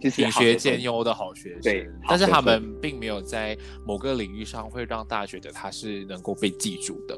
[0.00, 1.60] 品学兼优的好学生。
[1.62, 7.16] 对，但是他们并没有在某个领域上会让大家觉得他是能够被记住的。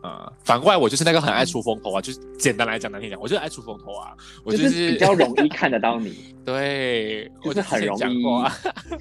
[0.00, 8.22] 啊，反过来我就是那个很爱出风头啊，就是简单来讲难听讲，我就是爱出风头啊，我就是比较容易看得到你， 对，我就是很容易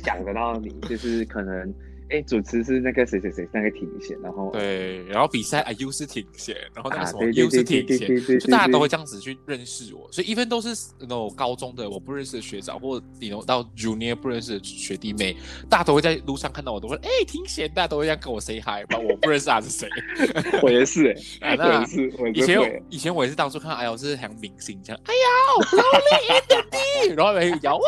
[0.04, 1.74] 讲 得到你，就是可能。
[2.10, 15.36] 哎，主持是那个谁谁谁，那个挺贤，然后对，然后比赛啊又是挺贤，然后那个什么又是挺贤，就大家都会这样子去认识我，所以一般都是那种高中的我不认识的学长，或你能到 junior 不认识的学弟妹，
[15.70, 19.90] 大家都会在路上看到我，都会哎挺贤，大家都会这样跟我 say hi，把我不认识他是谁，
[20.64, 25.28] 我也是 哎，我也是，以前以前我也是当初看到哎呦是像明星这样，哎呀
[25.72, 27.82] ，Rolling in the deep，然后没摇哦，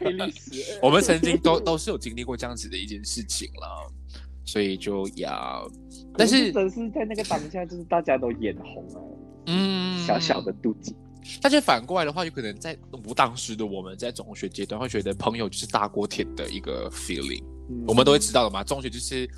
[0.00, 2.70] 历史， 我们曾经都都是有经历过这样子。
[2.70, 3.92] 的一件事情了，
[4.44, 5.68] 所以就要，
[6.16, 9.00] 但是真是在那个当下，就是大家都眼红了，
[9.46, 10.94] 嗯，小小的妒忌。
[11.42, 17.42] 但是反过来的话，有可能在不当时的我们在中学阶段会觉得朋友就是大锅贴的一个 feeling，
[17.88, 19.28] 我们都会知道的嘛，中学就是。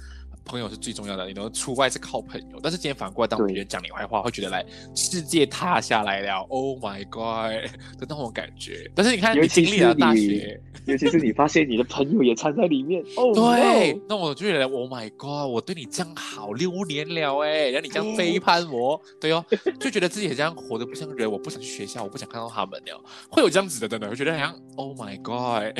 [0.44, 2.58] 朋友是最重要的，你能出外是靠朋友。
[2.62, 7.52] 但是今天反过来，当别人讲你坏话，会觉得来世界塌下来了，Oh my God
[7.98, 8.90] 的那种感觉。
[8.94, 19.44] 但是你看，你经历了大学，尤其是你发现你的朋友也掺在里面， 哦，对，那我就觉得 Oh my God，我对你这样好六年了，哎，让你这样背叛我，对哦，
[19.78, 25.76] 就觉得自己这样活得不像人，我不想去学校，我不想看到他们了，会有这样子的，真的，会觉得好像 Oh my God，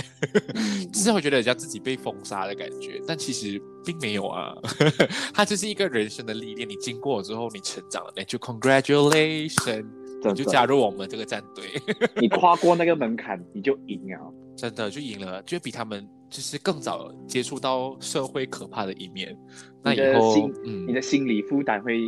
[0.93, 3.61] 就是会觉得人家自己被封杀的感觉，但其实。
[3.85, 4.55] 并没有啊，
[5.35, 6.69] 它就是一个人生的历练。
[6.69, 9.85] 你经过之后，你成长了，那就 congratulation，
[10.25, 11.65] 你就加入我们这个战队。
[12.21, 19.37] 你跨过那个门槛，你就赢了，真的就赢了，就比他们就是更早接触到社会可怕的一面。
[19.83, 22.01] 那以后，嗯，你的心理负担会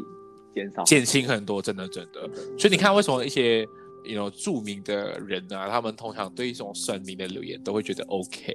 [0.55, 2.31] 减少，减轻很多，真的真的。
[2.59, 3.67] 所以你看，为什么一些
[4.05, 8.55] 有著名的人啊，他们通常对这种神明的留言都会觉得 OK，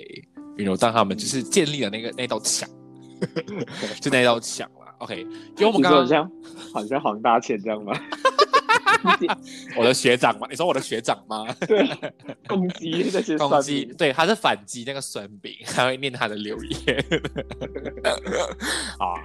[0.55, 2.69] 比如当他们就是建立了那个那道墙。
[3.99, 5.21] 就那道墙了，OK。
[5.21, 6.32] 因为我们刚刚好像
[6.73, 7.93] 好像黄大千这样吗？
[9.77, 10.47] 我的学长吗？
[10.49, 11.45] 你说我的学长吗？
[11.62, 11.88] 对，
[12.47, 16.97] 攻击那些攻击，对，他是反击那个酸饼，他会念他的留言。
[18.99, 19.15] 啊，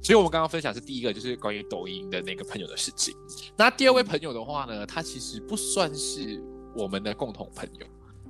[0.00, 3.16] 所以我们刚刚分享是第一个，就是关于抖音的那个朋友的事情。
[3.56, 6.40] 那第二位朋友的话呢，他其实不算是
[6.76, 7.86] 我们的共同朋友，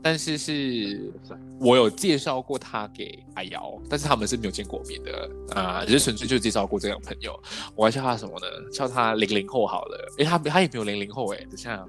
[0.07, 1.12] 但是是
[1.59, 7.37] 我有介绍过他给阿瑶，但是他们是没有见过面的啊，只是纯粹就介绍过这样朋友。
[7.75, 8.47] 我还叫他什么呢？
[8.71, 10.14] 叫他零零后好了。
[10.19, 11.85] 诶，他他也没有零零后诶，等下。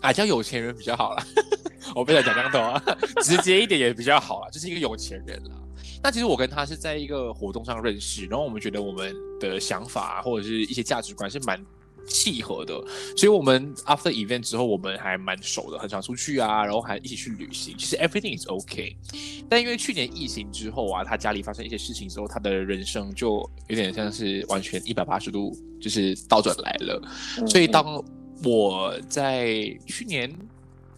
[0.00, 1.26] 啊，叫有钱人比较好啦。
[1.96, 2.80] 我不想讲这样啊，
[3.24, 5.56] 直接一点也比较好啦，就是一个有钱人啦。
[6.00, 11.60] 那其实我跟他是在一个活动上认识，然后我们觉得我们的想法或者是一些价值观是蛮
[12.06, 12.74] 契合的，
[13.16, 18.96] 所以我们 after event 之后我们还蛮熟的，很常出去啊，然后还一起去旅行，其实 everything is okay。
[19.48, 27.02] 但因为去年疫情之后啊，他家里发生一些事情之后，他的人生就有点像是完全一百八十度就是倒转来了，
[27.46, 28.04] 所以当。
[28.42, 29.54] 我在
[29.86, 30.34] 去年，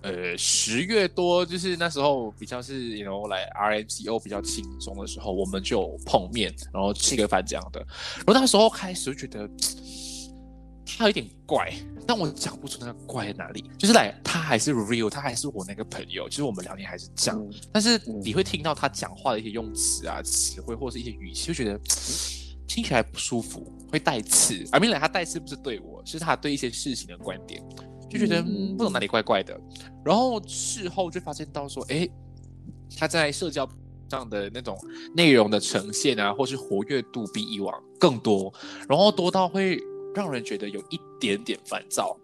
[0.02, 7.80] 呃十月多，就是那时候比较是，you know 来 RMCO 比较轻松的时候，我们就碰面，然后吃个饭这样的。
[8.18, 9.50] 然后那时候开始就觉得
[10.98, 11.72] 他有点怪，
[12.06, 13.70] 但我讲不出那个怪在哪里。
[13.78, 17.50] 就是来，他还是 real，他还是我那个朋友，其实我们聊天还是这样。
[17.72, 21.80] 但是你会听到他讲话的一些用词啊、词汇或者是一些语气，就觉得。
[22.64, 24.64] 听起来不舒服，会带刺。
[24.72, 27.62] 而明来他带刺不是对我，是他对一些事情的观点，
[28.08, 29.60] 就觉得不懂哪里怪怪的。
[30.02, 32.08] 然后事后就发现到说，哎，
[32.96, 33.68] 他在社交
[34.08, 34.74] 上的那种
[35.14, 38.50] 内容的呈现啊，或是活跃度比以往更多，
[38.88, 39.78] 然后多到会
[40.14, 42.16] 让人觉得有一点点烦躁。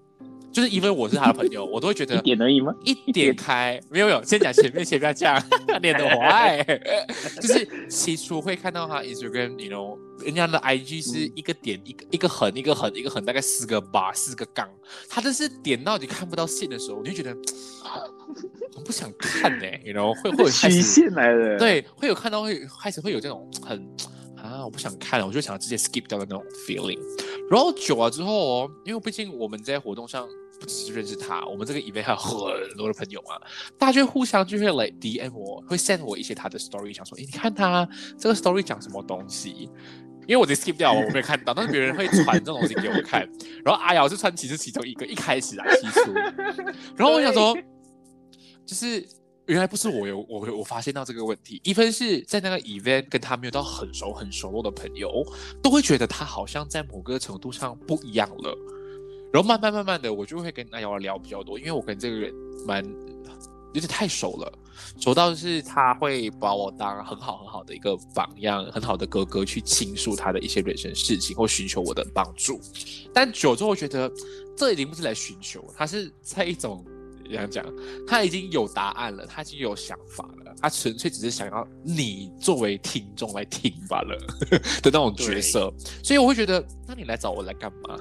[0.51, 2.75] 就是因为我是他的朋友， 我都会觉得一点而已吗？
[2.83, 5.41] 一点开没有有，先讲前面，先不要讲
[5.83, 6.65] 脸的 坏。
[7.41, 14.67] 就是起初会看到他 Instagram，you know，人家的 IG 是一个点一个一个横一个横一个横，大概四个八四个杠，
[15.09, 17.31] 他就是点到你看不到线的时候，你就觉得
[18.75, 23.87] 很不想看呢，you know，会会有虚线来的，对，会有看到会开始会有这种很
[24.59, 26.99] 那，我不想看了，我就想直接 skip 掉的那种 feeling。
[27.49, 33.41] 然后久了之后哦，因为毕竟我们在活动上不只是认识他，我们这个 event 还有很多的朋友嘛，
[33.79, 39.71] 大家就互相就会来 DM 我，会 send 我一些他的 story，想说，哎，你看他这个 story 讲什么东西？
[40.27, 43.27] 因为我直接 skip 掉，我没有看到，但是别人会传这种东西给我看。
[43.65, 46.13] 然后阿瑶是传其实其中一个，一开始啊，起初。
[46.97, 47.57] 然后我想说，
[48.67, 49.07] 就是。
[49.49, 55.25] 原来不是我有我我发现到这个问题，一分是在那个 event 跟他没有到很熟很熟络的朋友，
[55.63, 58.55] 都会觉得他好像在某个程度上不一样了。
[59.33, 62.31] 然后慢慢慢慢的，我就会跟阿瑶聊比较多，因为我跟这个人
[62.67, 62.85] 蛮
[63.73, 64.53] 有点太熟了，
[65.01, 72.61] 熟到是他会把我当很好很好的一个榜样，很好的哥哥去倾诉他的一些人生事情或寻求我的帮助。
[73.15, 74.13] 但久之后觉得
[74.55, 76.85] 这已经不是来寻求，他是在一种。
[77.29, 77.65] 这样讲，
[78.07, 84.17] 他已经有答案了，他已经有想法了，他纯粹只是想要你作为听众来听罢了
[84.83, 87.97] 的那种角色，所以我会觉得，那你来找我来干嘛？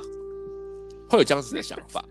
[1.09, 2.03] 会有这样子的想法。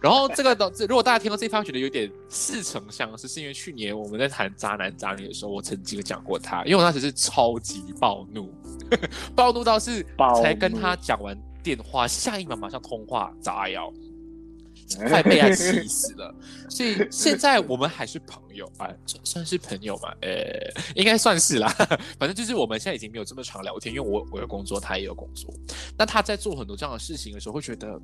[0.00, 8.50] 然后这个的，如果大家听到这一番觉得有点似曾相识，是因为去年我们在谈渣男渣女的时候，我曾经讲过他，因为我当时是超级暴怒，
[9.36, 10.02] 暴怒到是
[10.42, 13.92] 才跟他讲完电话，下一秒马上通话找阿瑶。
[14.96, 16.34] 快被他气死了，
[16.70, 20.30] 所以现在我们还是朋友啊，算算是朋友嘛，呃，
[20.94, 21.68] 应该算是啦。
[22.18, 25.52] 反正就是我们现在已经没有这么常聊天，因为我我有工作，他也有工作。
[25.96, 28.00] 那他在做很多这样的事情的时候，会觉得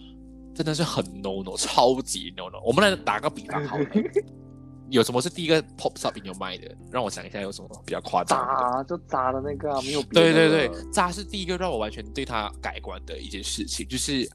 [0.54, 2.58] 真的是很 no no，超级 no no。
[2.64, 3.86] 我们来打个比方好了，
[4.90, 6.76] 有什么是第一个 pops up in your mind 的？
[6.90, 8.84] 让我想一下，有什么比较夸张的？
[8.84, 10.32] 就渣的那个没有别的。
[10.32, 14.28] 对对对，渣是第一个让我完全对他改观的一件事情，就是。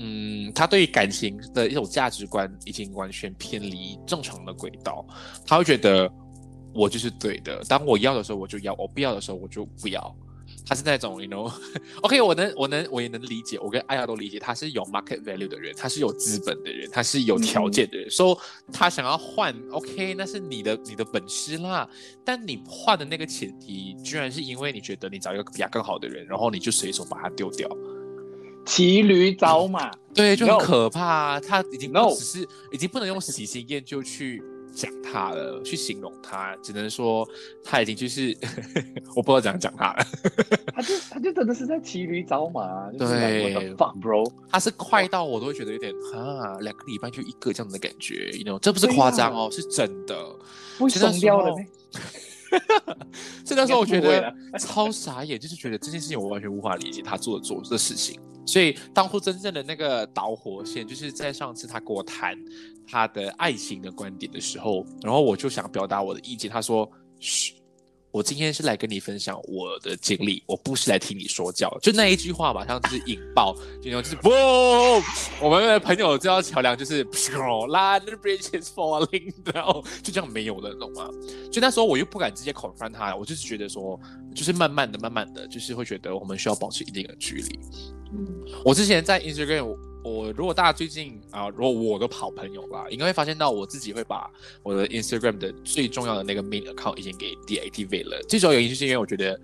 [0.00, 5.04] 嗯，他对感情的一种价值观已经完全偏离正常的轨道。
[5.44, 6.08] 他会觉得
[6.72, 10.16] 我就是对的，当我要的时候我就要，我不要的时候我就不要。
[10.68, 18.38] 他是那种，you know，OK， 我能，我能，我也能理解，我跟艾亚都理解，他是有 market value 的人，他是有资本的人，他是有条件的人，说
[18.70, 21.88] 他想要换，OK，那是你的你的本事啦。
[22.24, 27.66] 但你换的那个前提，居然是因为你觉得你找一个比他更好的人，然后你就随手把他丢掉。
[28.66, 31.40] 骑驴找马，对，就很可怕啊。
[31.40, 34.42] 他已经不只是，已经不能用喜新厌旧去
[34.78, 37.28] 讲他了，去形容他，只能说
[37.64, 38.36] 他已经就是，
[39.16, 40.06] 我不知道怎样讲他了。
[40.72, 50.14] 他就他就真的是在骑驴找马，对，bro，他是快到我都会觉得有点啊，两个礼拜就一个这样的感觉，you know，这不是夸张哦，是真的，
[50.78, 51.56] 不松掉了。
[53.44, 58.20] 这那时候我觉得 超傻眼，就是觉得这件事情我完全无法理解他做的做的事情。
[58.46, 62.34] 所以当初真正的那个导火线，就是在上次他跟我谈
[62.86, 66.50] 他的爱情的观点的时候，然后我就想表达我的意见。
[66.50, 66.90] 他说
[67.20, 67.54] ：“嘘，
[68.10, 71.76] 我今天是来跟你分享我的经历，我不是来听你说教。
[71.82, 74.30] 就那一句话，马上就是引爆，就就是不，
[75.40, 77.04] 我们的朋友这条桥梁就是
[77.68, 81.08] 啦，the bridge is falling，然后就这样没有了，懂吗？
[81.52, 84.00] 就那时候我又不敢直接 confront 他，我就是觉得说，
[84.34, 87.58] 就是慢慢的、慢慢的，就是会觉得我们需要保持一定的距离。
[88.12, 88.26] 嗯，
[88.64, 89.76] 我之前在 Instagram。
[90.08, 94.30] 我如果大家最近啊，如果我的好朋友啦，应该会发现到我自己会把
[94.62, 98.22] 我的 Instagram 的最重要的那个 main account 已经给 deactivate 了。
[98.28, 99.38] 最主要原因就是因为我觉得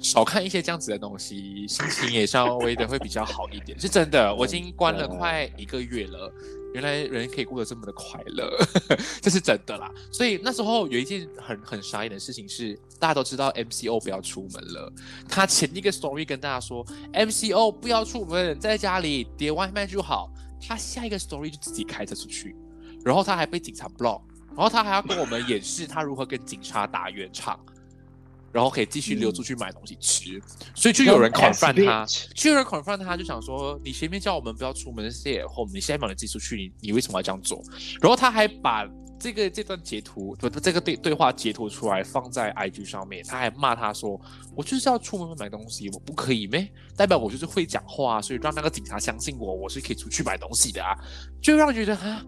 [0.00, 3.78] 少看一些这样子的东西，心情也稍微的会比较好一点。
[3.78, 6.32] 是真的，我已经关了快一个月了。
[6.72, 8.48] 原来人可以过得这么的快乐，
[9.20, 9.90] 这是真的啦。
[10.12, 14.92] 所以那时候有一件很很傻眼的事情是，大家都知道 MCO 不要出门了。
[15.28, 20.30] 他前一个 story 跟大家说 MCO 不要出门，在家里点外卖就好。
[20.64, 22.54] 他下一个 story 就自己开车出去，
[23.04, 24.20] 然后他还被警察 block，
[24.50, 27.58] 然后他还要跟我们演示他如何跟警察打圆场。
[28.52, 30.40] 然后可以继续溜出去买东西吃，
[30.74, 37.62] 所以就有人 confront 他，就有人 confront 他，就想说你前面叫我们不要出门，stay at home，你现在把你自己出去，你你为什么要这样做？
[38.00, 38.88] 然后他还把
[39.18, 44.20] 这个这段截图不这个对对话截图出来放在 IG 上面，他还骂他说
[44.56, 46.68] 我就是要出门买东西，我不可以咩？
[46.96, 50.96] 代表我就是会讲话，所以让那个警察相信我，我是可以出去买东西的啊，
[51.40, 52.24] 就让人觉得哈。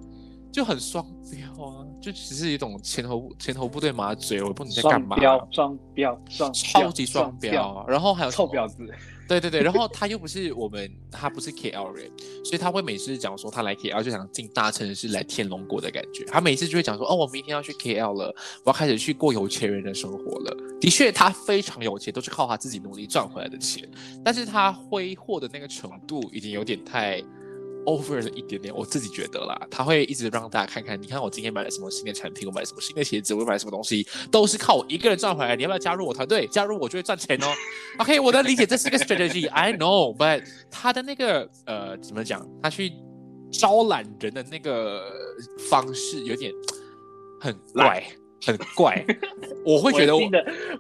[0.53, 5.17] 就很双标啊，就只是一种前头前头部队马嘴，我不知道你在干嘛。
[5.17, 7.85] 双标，双标，双超级双标。
[7.89, 8.87] 然后还有臭婊子。
[9.29, 12.11] 对对对，然后他又不是我们，他不是 KL 人，
[12.45, 16.23] 所以他会每次讲说他来 KL 就想进大城市来天龙国的感觉。
[16.27, 18.35] 他每次就会讲说，哦，我明天要去 KL 了，
[18.65, 20.55] 我要开始去过有钱人的生活了。
[20.79, 23.89] 的确，他非常有钱，都是靠他自己努力赚回来的钱，
[24.23, 27.23] 但是他挥霍的那个程度已经有点太。
[27.85, 35.57] Over 了一点点，我自己觉得啦，他会一直让大家看看，你看我今天买了什么新的产品，我买了什么新的鞋子，我买了什么东西，都是靠我一个人赚回来。
[35.57, 36.47] 你要不要加入我团队？
[36.47, 37.47] 加入我就会赚钱哦。
[37.99, 42.93] OK，我能理解这是一个 strategy，I know，but 他的那个呃怎么讲，他去
[43.53, 45.03] 招揽人的那个
[45.71, 46.53] 方式有点
[47.41, 48.03] 很怪。
[48.45, 49.05] 很怪，
[49.65, 50.29] 我会觉得我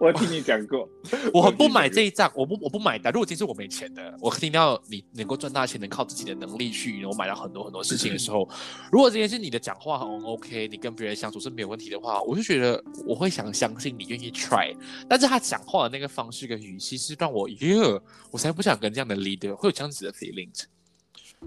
[0.00, 0.88] 我听你讲过，
[1.32, 3.12] 我很不买这一仗，我不我不买单。
[3.12, 8.48] 如果今天是我没钱的，我听到你能够赚大钱，能靠自己的能力去，然后买到很多很多事情的时候，
[8.90, 14.74] 如果今天是你的讲话很 OK，你跟别人相处是没有问题的话，我就觉得我会想相信你愿意 try。
[15.08, 18.02] 但是他讲话的那个方式跟语气是让我，哟，
[18.32, 20.64] 我才不想跟这样的 leader 会有这样子的 feelings。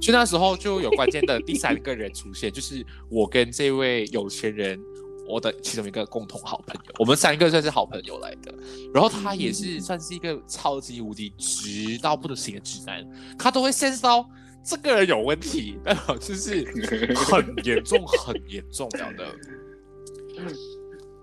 [0.02, 4.80] 所以那时候就有关键的第三个人出现，就是我跟这位有钱人。
[5.28, 8.54] 我的其中一个共同好朋友，我们三个算是好朋友来的。
[8.94, 13.08] 然后他也是算是一个超级无敌直到不行的直男，
[13.38, 14.30] 他都会先到
[14.64, 16.66] 这个人有问题，代表就是
[17.16, 19.26] 很严重、很严重这样的。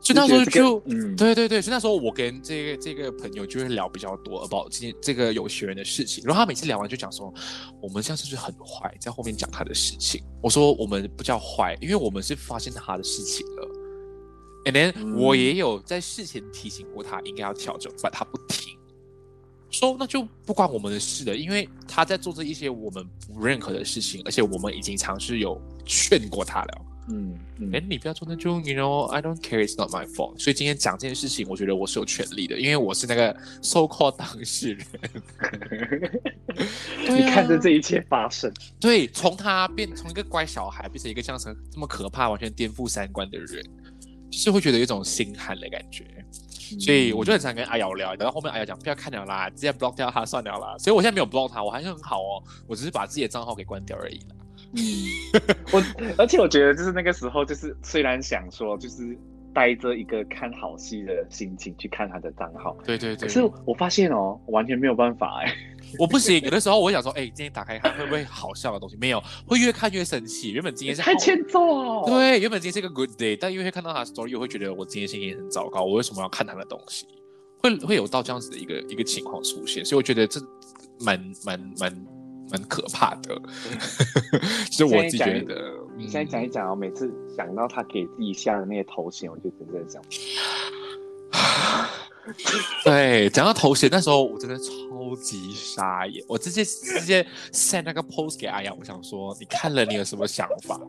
[0.05, 6.25] 所以那时候就，嗯，对对对，所以那时候我跟这个这个朋友就会聊比较多，about 今天这个有学员的事情。
[6.27, 7.33] 然后他每次聊完就讲说，
[7.81, 8.93] 我们现在是不是很坏？
[8.99, 10.21] 在后面讲他的事情。
[10.43, 13.69] 我说我们不叫坏，因为我们是发现他的事情了。
[14.65, 18.79] And then 我也有在事前提醒过他应该要调整，但他不听，
[19.71, 26.87] 说那就不关我们的事了，因为他在做这一些我们不认可的事情，而且我们已经尝试有劝过他了。
[27.09, 27.37] 嗯，
[27.73, 30.39] 哎，你不要做，那就 You know I don't care, it's not my fault。
[30.39, 34.87] 所以今天讲这件事情，我觉得我是有权利的，因为我是那个 so called 当事人。
[37.11, 43.61] 你看着这一切发生，对，从他变从一个乖小孩变成一个像成这么可怕、完全颠覆三观的人。
[44.33, 46.05] 是会觉得有一种心寒的感觉，
[46.81, 50.77] 所以我就很常跟阿瑶聊，等到后面阿瑶讲不要看了啦，直接 block 掉他算了啦。
[50.79, 54.37] 所以我现在没有 block 他，我还是很好哦，我只是把自己的账号给关掉而已啦。
[54.75, 54.83] 嗯，
[55.71, 55.83] 我
[56.17, 59.17] 而且我觉得就是那个时候，就是虽然想说就是
[59.55, 65.55] 带着一个看好戏的心情去看他的账号，对对对，可是我发现哦，完全没有办法哎。
[65.99, 68.97] 我不行，有的时候我想说，哎，今天打开看会不会好笑的东西？
[68.97, 70.53] 没有，会越看越生气。
[70.53, 75.85] 原本今天是太欠揍，对，原本今天是一个 good day，但因为看到他 story，我会觉得我今天心情很糟糕。
[75.85, 77.07] 我为什么要看他的东西？
[77.59, 80.41] 会会有到这样子的一个一个情况出现，所以我觉得这
[81.05, 82.07] 蛮蛮蛮
[82.51, 83.41] 蛮可怕的。
[84.73, 85.75] 是我自己觉得。
[86.03, 90.03] 你现在讲一讲哦，每次想到他给自己下的那些头衔，我就真的想。
[92.85, 100.81] 对，讲到头衔，那时候我真的超级傻眼，我直接直接 send 那个 post 给阿雅，我想说，你看了你有什么想法？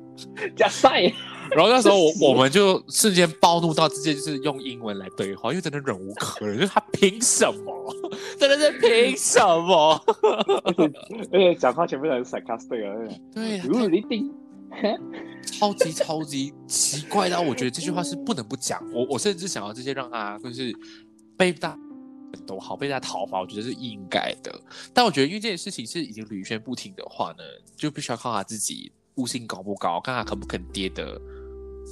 [0.56, 1.04] 加晒。
[1.52, 7.96] 然后那时候我我们就瞬间暴怒到直接就是用英文来对话，因为真的忍无可忍，就是他凭什么？
[8.40, 10.02] 真的是凭什么？
[11.32, 12.96] 而且讲话全部都是 sarcastic 啊，
[13.36, 14.34] 对，如果你顶。
[15.42, 18.84] 超级超级奇怪的，我觉得这句话是不能不讲。
[18.92, 20.74] 我我甚至想要直接让他就是。
[21.36, 21.76] 被大
[22.46, 24.54] 都好被大讨伐，我觉得是应该的。
[24.94, 27.44] 但我觉得因为这件事情是已经屡劝不停的话呢，
[27.76, 31.20] 就必须要靠他自己悟性高不高，看他肯不肯跌得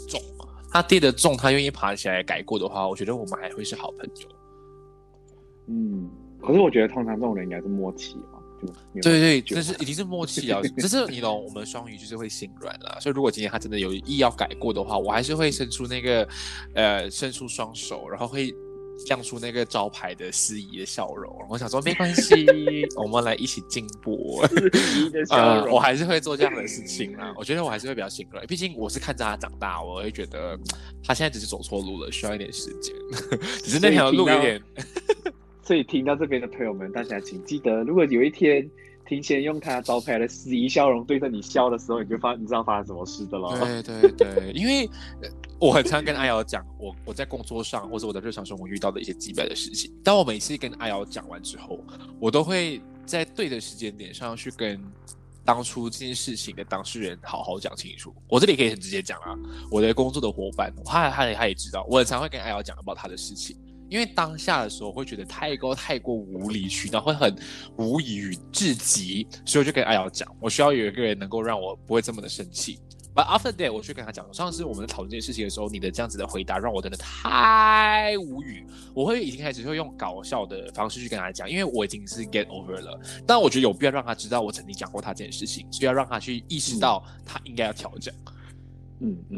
[0.07, 0.21] 重。
[0.71, 4.29] 他跌得重，他愿意爬起来改过的话，我觉得我们还会是好朋友。
[5.67, 6.07] 嗯，
[6.39, 8.39] 可是我觉得通常这种人应该是默契嘛，
[8.95, 10.61] 就对对，这是已经是默契啊。
[10.77, 12.97] 只是你懂，我们双鱼就是会心软啦。
[12.99, 16.27] 所以如果今天他真的有意要改过的话，我还是会伸出那个
[16.75, 18.53] 呃，伸出双手，然后会。
[19.07, 22.45] 亮出那个招牌的司仪的笑容，我想说没关系，
[22.95, 24.43] 我们来一起进步。
[24.45, 27.33] 司仪的笑容，我还是会做这样的事情啦。
[27.35, 30.55] 我觉得我还是会比较心软，毕竟我是看着他长大，我会觉得
[31.03, 32.93] 他现在只是走错路了，需要一点时间。
[33.63, 34.61] 只是那条路有点。
[35.71, 38.69] 所以听到这边的朋友们，大家请记得，如果有一天。
[39.07, 43.59] 提前用他招牌的司仪笑容对着你笑的时候，你就发你知道发生什么事的了。
[43.59, 44.89] 对对对，因为
[45.59, 49.91] 我很常跟阿瑶讲，我我在工作上或者我的日常生活遇到的一些基本的事情。
[50.01, 51.83] 当我每次跟阿瑶讲完之后，
[52.21, 54.81] 我都会在对的时间点上去跟
[55.43, 58.15] 当初这件事情的当事人好好讲清楚。
[58.29, 59.37] 我这里可以很直接讲啊，
[59.69, 63.57] 我的工作的伙伴，他他他也知道，我很常会跟阿瑶讲到他的事情。
[63.91, 67.35] 因为当下的时候会觉得太过太过无理取闹，会很
[67.75, 72.79] 无语至极，所以我就跟阿瑶讲，我需要有一个人能够让我不会这么的生气。
[73.13, 78.65] But after that，我去跟他讲，上次我们在讨论这件事情的时候，你的这样子的回答让我真的太无语。
[78.93, 82.97] 我会已经开始会用搞笑的方式去跟他讲，因为我已经是 get over 了。
[83.27, 88.15] 但我觉得有必要让他知道我曾经讲过他这件事情，所以要让他去意识到他应该要调整。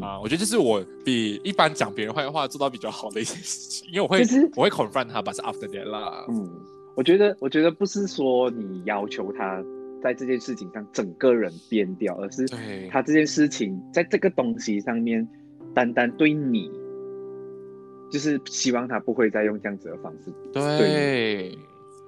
[0.00, 4.20] 啊，我觉得这是我比一般讲别人坏话做到比较好的一件事情，因为我会
[4.56, 6.26] 我会 confront 他，把是 after that 啦。
[6.28, 6.50] 嗯，
[6.94, 9.64] 我觉得我觉得不是说你要求他
[10.02, 12.46] 在这件事情上整个人变掉，而是
[12.90, 15.26] 他这件事情在这个东西上面
[15.74, 16.70] 单单对你，
[18.10, 20.30] 就是希望他不会再用这样子的方式。
[20.52, 21.56] 对，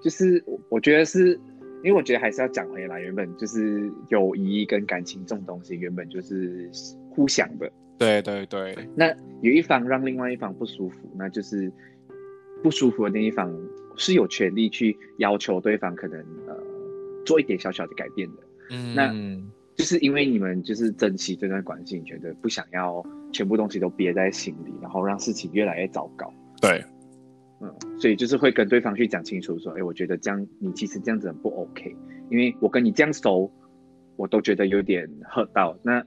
[0.02, 1.40] 就是我觉得是
[1.82, 6.70] 因为我觉得还是要讲回来，原本就是友谊跟感情这种东西，原本就是。
[7.16, 8.76] 互相的，对对对。
[8.94, 9.06] 那
[9.40, 11.72] 有一方让另外一方不舒服，那就是
[12.62, 13.50] 不舒服的那一方
[13.96, 16.54] 是有权利去要求对方可能呃
[17.24, 18.42] 做一点小小的改变的。
[18.70, 19.12] 嗯，那
[19.74, 23.02] 就是因为你们就是珍惜这段关系，你觉得不想要
[23.32, 26.30] 全部东西都憋在心里，然后让事情越来越糟糕。
[26.60, 26.84] 对，
[27.62, 31.96] 嗯，所以就是会跟对方去讲清楚，说，哎，我觉得这样你其实这样子很不 OK，
[32.30, 33.50] 因为我跟你这样熟，
[34.16, 36.04] 我都觉得有点 hurt 到那。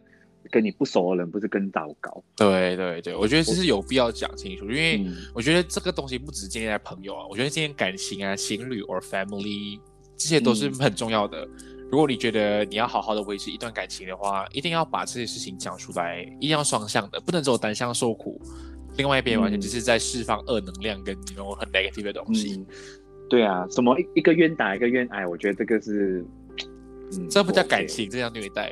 [0.52, 2.24] 跟你不熟的人不是更糟糕？
[2.36, 9.80] 对对对，我觉得这是有必要讲清楚，因为我觉得这个东西不只建立在朋友啊，我觉得今天感情啊、情侣 or family
[10.18, 11.48] 这些都是很重要的。
[11.92, 18.40] 如果你觉得你要好好的维持一段感情的话，一定要把这些事情讲出来，一定要双向的，不能只有单向受苦，
[18.98, 22.64] 另外一边完全只是在释放恶能量跟那种很 negative 的东西。
[23.28, 26.24] 对啊，什么一个愿打一个愿挨，我觉得这个是，
[27.30, 28.72] 这不叫感情，这叫虐待。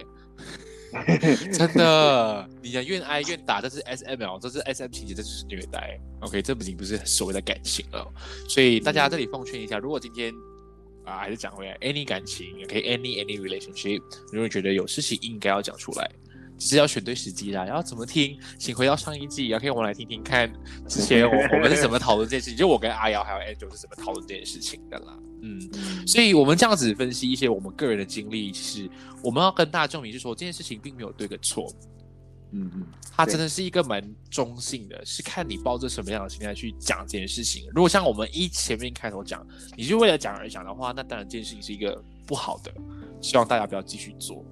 [1.52, 6.00] 真的，你讲愿挨愿打，这是 S M L，这是 S M 情节，这是虐待。
[6.22, 8.08] OK，这已经不是所谓的感情了。
[8.48, 10.34] 所以大家这里奉劝一下，如果今天
[11.04, 16.10] 啊，还是讲回来，any 感情，也可以 any any relationship，如果觉得有事情应该要讲出来。
[16.58, 20.52] 只是要选对时机啦，然后怎么听，请回到上一季，然后我们来听听看
[20.88, 25.18] 之前我我们是怎么讨论这件事情，就我跟阿瑶还有 Angel 是怎么讨论这件事情的啦。
[25.42, 25.62] 嗯，
[26.08, 28.90] 所以我们这样子分析一些我们个人的经历，是
[29.24, 31.72] 我们要跟大家证明，是说这件事情并没有对跟错。
[32.54, 37.70] 嗯嗯，它真的是一个蛮中性的，是看你抱着什么样的心态去讲这件事情。
[37.76, 39.46] 如果像我们一前面开头讲，
[39.76, 42.74] 你是为了讲而讲的话，那当然这件事情是一个不好的，
[43.22, 44.46] 希望大家不要继续做。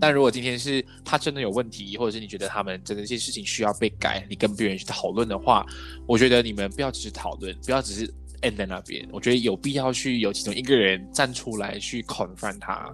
[0.00, 5.64] 但如果今天是他真的有问题，或者是你觉得他们真的一些事情需要被改，你跟别人去讨论的话，
[6.06, 8.06] 我觉得你们不要只是讨论，不要只是
[8.42, 9.08] end 在那边。
[9.12, 12.92] 我觉得有必要去有其中一个人站出来去 confront 他。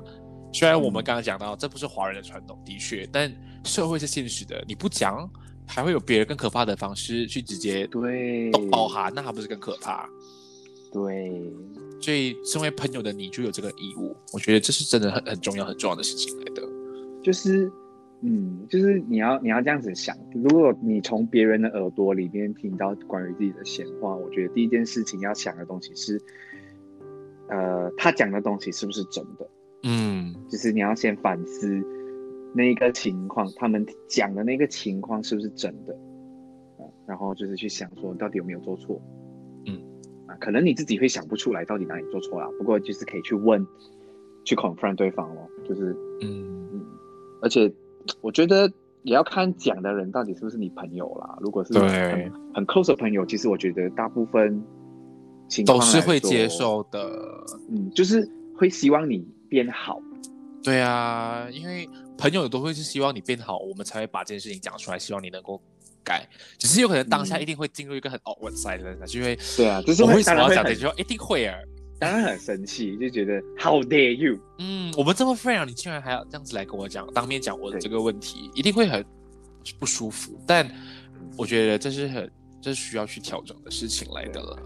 [0.52, 3.32] 虽然我们刚刚讲到这不是华人的传统，的确，但
[3.64, 5.28] 社会是现实的，你不讲，
[5.66, 10.08] 还会有别人更可怕的方式去直接对包含，那还不是更可怕？
[10.92, 11.32] 对。
[12.00, 14.16] 所以，身为朋友的你就有这个义务。
[14.32, 16.62] 我觉得这是真的很很重要、很重要的事情来的。
[17.22, 17.70] 就是，
[18.22, 20.16] 嗯，就是你要你要这样子想。
[20.34, 26.20] 如果你从别人的耳朵里面听到关于自己的闲话，我觉得第一件事情要想的东西是，
[27.48, 29.48] 呃，他讲的东西是不是真的？
[29.84, 31.80] 嗯，就是你要先反思
[32.54, 35.96] 那个情况，他们讲的那个情况是不是真的？
[37.06, 39.00] 然后就是去想说，到底有没有做错？
[39.66, 39.80] 嗯，
[40.26, 43.66] 啊可能你自己会想不出来到底哪里做错了，不过就是可以去问，
[44.44, 46.67] 去 confront 对方咯，就是嗯嗯，
[47.40, 47.72] 而且
[48.20, 48.70] 我觉得
[49.02, 51.36] 也要看讲的人到底是不是你朋友啦。
[51.40, 54.62] 如果是很很 close 的朋友，其实我觉得大部分
[55.48, 57.08] 情况都是会接，受的。
[57.70, 60.00] 嗯，就是会希望你变好。
[60.62, 65.60] 对啊，因为朋友都会是希望你变好，我们才会把这件事情讲出来，希望你能够
[66.02, 66.28] 改。
[66.58, 70.92] 只是有可能当下嗯一定会进入一个很 awkward silence，就会对啊，就是我会为什么要讲这句话？
[70.96, 71.56] 一定会啊。
[71.98, 74.38] 当然很生气，就觉得 How dare you？
[74.58, 79.04] 嗯，我们这么 friend，你竟然还要这样子来跟我讲，当面讲我的对这个问题，一定会很
[79.78, 80.38] 不舒服。
[80.46, 80.70] 但
[81.36, 82.30] 我觉得这是很
[82.60, 84.56] 这是需要去调整的事情来的了。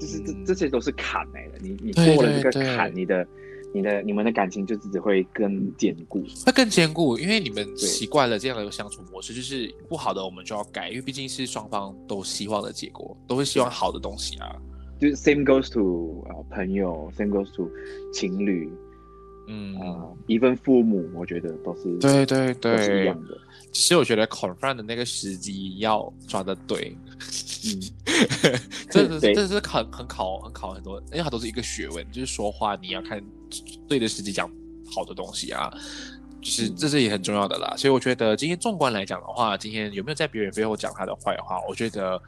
[0.00, 3.26] 就是这嗯这些都是坎来的，你你对过了这个坎，你的
[3.72, 6.24] 你的你们的感情就只会更坚固。
[6.44, 14.56] 会更坚固，因为你们对习惯了这样的一个相处模式，就是不好的我们就要改，因为毕竟是双方都希望的结果，都会希望好的东西啊。
[15.00, 17.70] 就是 same goes to 呃朋友，same goes to
[18.12, 18.70] 情侣，
[19.46, 23.38] 嗯，呃，even 父母，我觉得都是对对都是一对样，的。
[23.72, 26.96] 只是我觉得 confront 的那个时机要抓的对，
[27.64, 27.80] 嗯，
[28.90, 33.22] 这是这是很很考很考很多，因为它都是一个学问，就是说话你要看
[33.88, 34.50] 对的时机讲
[34.94, 35.72] 好的东西啊，
[36.42, 37.74] 就是嗯这是也很重要的啦。
[37.76, 41.60] 所以我觉得今天纵观来讲的话，今天有没有在别人背后讲他的坏话？
[41.68, 42.20] 我觉得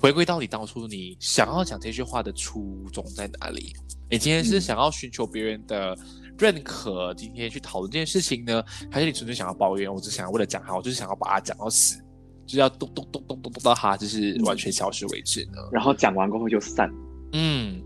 [0.00, 3.72] 回归到你当初你想要讲这句话的初衷在哪里？
[4.10, 5.96] 你今天是嗯想要寻求别人的
[6.38, 9.92] 认可，今天去讨论这件事情呢，还是你纯粹想要抱怨？
[9.92, 11.98] 我只想要为了讲好，我就是想要把它讲到死，
[12.46, 15.58] 就是要咚咚咚咚咚咚到它就是完全消失为止呢？
[15.70, 16.90] 然后讲完过后就散。
[17.32, 17.80] 嗯，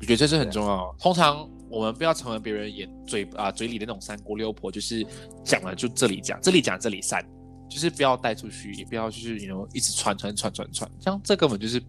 [0.00, 0.94] 我觉得这是很重要。
[1.00, 5.04] 通常我们不要成为别人眼嘴啊、嘴里的那种三姑六婆，就是
[5.42, 7.24] 讲了就这里讲，这里讲这里散，
[7.68, 11.82] 就是不要带出去，也不要就是你 know 一直传传传传传，这样这根本就是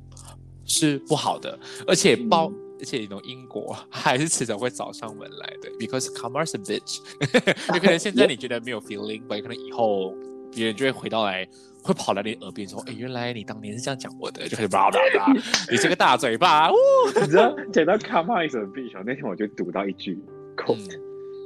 [0.65, 1.57] 是不好的，
[1.87, 2.49] 而且包。
[2.49, 6.99] 嗯而且你种因果还是迟早会找上门来的，because karma's a bitch。
[7.73, 10.13] 有可能现在 你觉得没有 feeling，but 可能以后
[10.51, 11.43] 别人就会回到来，
[11.81, 15.33] 会跑来你耳边说：“哎，原来你当年是这样讲我的。”就开始叭叭叭，
[15.71, 16.75] 你这个大嘴巴，呜！
[17.19, 20.15] 你知道讲到 a bitch，哦那天我就读到一句
[20.55, 20.99] quote，、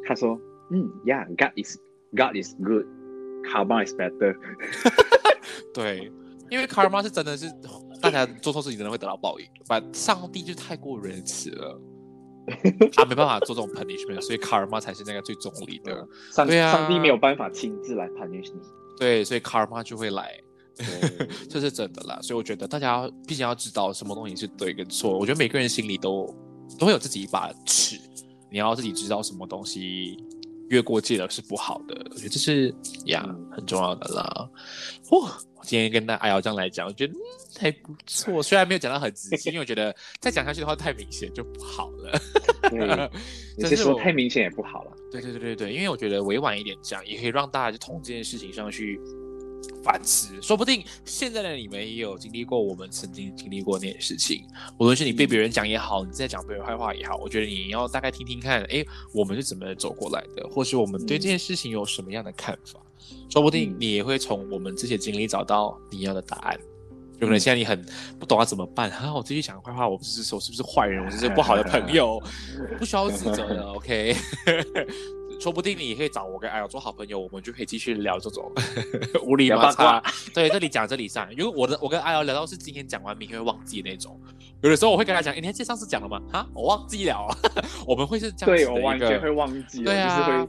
[0.05, 0.38] 他说
[0.69, 1.77] ：“嗯，Yeah，God is
[2.13, 2.53] God is
[3.43, 4.35] good，karma is better。
[5.73, 6.11] 对，
[6.49, 7.51] 因为 karma 是真的是
[8.01, 11.81] 大家做错事情真的会得到报应，把上帝就太过仁慈了，
[12.93, 16.07] 他没办法做这种 punishment，所以 karma 才是那个最中立的。
[16.31, 18.61] 上对啊上帝没有办法亲自来 punish 你。
[18.97, 20.39] 对，所以 karma 就会来。
[20.77, 25.17] 对 这是真的啦，所以我觉得大家毕竟要知道什么东西是对跟错。
[25.17, 26.25] 我觉得每个人心里都
[26.79, 27.97] 都会有自己一把尺，
[28.49, 30.17] 你要自己知道什么东西
[30.72, 31.95] 越过界了是不好的。
[32.11, 32.74] 我觉得这是
[33.05, 34.49] 呀嗯很重要的啦。
[35.09, 35.30] 哦，
[35.63, 37.19] 今天跟大阿瑶这样来讲，我觉得、嗯、
[37.59, 38.41] 还不错。
[38.41, 42.19] 虽然没有讲到很仔细，因为我觉得再讲下去的话太明显就不好了。
[42.69, 43.09] 对，
[43.69, 44.91] 你是我说太明显也不好了。
[45.11, 48.97] 对对对对对，因为我觉得委婉一点讲，也可以让大家就从这件事情上去
[49.84, 50.41] 反思。
[50.41, 54.45] 说不定现在的你们也有经历过我们曾经经历过那些事情，
[54.78, 62.80] 无论是你被别人讲也好，你在讲别人坏话也好，我觉得你要大概听听看，哎，我们是怎么走过来的，或是我们对这件事情有什么样的看法。
[63.30, 66.59] 说不定嗯你也会从我们这些经历找到你要的答案。
[67.20, 67.86] 有可能现在你很
[68.20, 69.14] 不懂要怎么办啊！
[69.14, 71.05] 我继续讲坏话，我不是我是不是坏人？
[71.05, 72.20] 我是不是不好的朋友？
[72.80, 74.16] 不需要指责的，OK。
[75.41, 78.51] 说不定你也可以找我跟艾瑶做好朋友，我们就可以继续聊这种
[79.25, 80.13] 无理八擦卦。
[80.35, 81.27] 对，这里讲这里上。
[81.31, 84.19] 因为我的我跟艾瑶聊到是今天讲完，明天会忘记的那种。
[84.61, 86.21] 有的时候我会跟他讲，诶你还记得上次讲了吗？
[86.31, 87.27] 哈，我忘记了。
[87.87, 90.47] 我们会是这样对子的一我完全会，忘记了，对啊就是会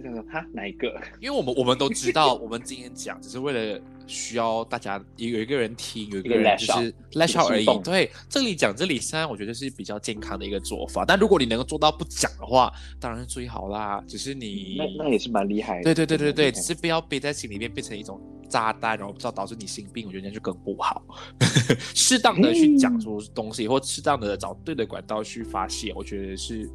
[0.00, 0.88] 就想说哈哪一个？
[1.20, 11.04] 因为我们我们都知道，我们今天讲只是为了需要大家有有一个人听，有一个人就是个 out 而已对，这里讲这里删，我觉得是比较健康的一个做法。
[11.04, 14.02] 但如果你能够做到不讲的话，当然是最好啦。
[14.06, 15.82] 只是你那那也是蛮厉害的。
[15.82, 21.02] 对对对对对，只是不要憋在心里面变成一种炸弹，然后不知道导致你心病，我觉得那就更不好。
[21.94, 26.68] 适当的去讲出东西，或适当的找对的管道去发泄，我觉得是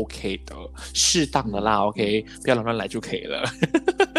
[0.00, 0.54] OK 的，
[0.92, 3.44] 适当的啦，OK，不要乱乱来就可以了。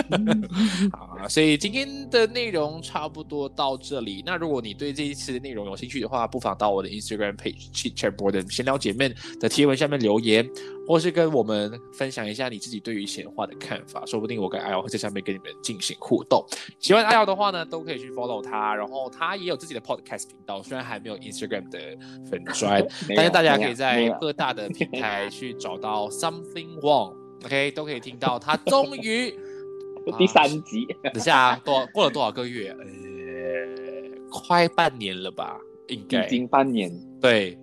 [0.92, 4.24] 好啊，所以今天的内容差不多到这里。
[4.26, 10.48] 那如果你对这一次的内容有兴趣的话，不妨到我的 Instagram page Chit Chat Board 闲聊姐妹的贴文下面留言，
[10.88, 16.46] 或是跟我们分享一下你自己对于闲话的看法，说不定我跟阿瑶会在上面跟你们进行互动。
[16.80, 21.80] 喜欢阿瑶的话呢，都可以去 follow 他，然后他也有自己的 podcast 频道，虽然还没有 Instagram 的
[22.30, 22.82] 粉砖，
[23.16, 27.14] 但是大家可以在各大的平台去找到 Something Wrong。
[27.46, 29.32] OK，都可以听到他终于
[30.18, 32.70] 第三集，等下多过了多少个月？
[32.72, 36.90] 呃，快半年了吧，应该已经半年，
[37.22, 37.58] 对，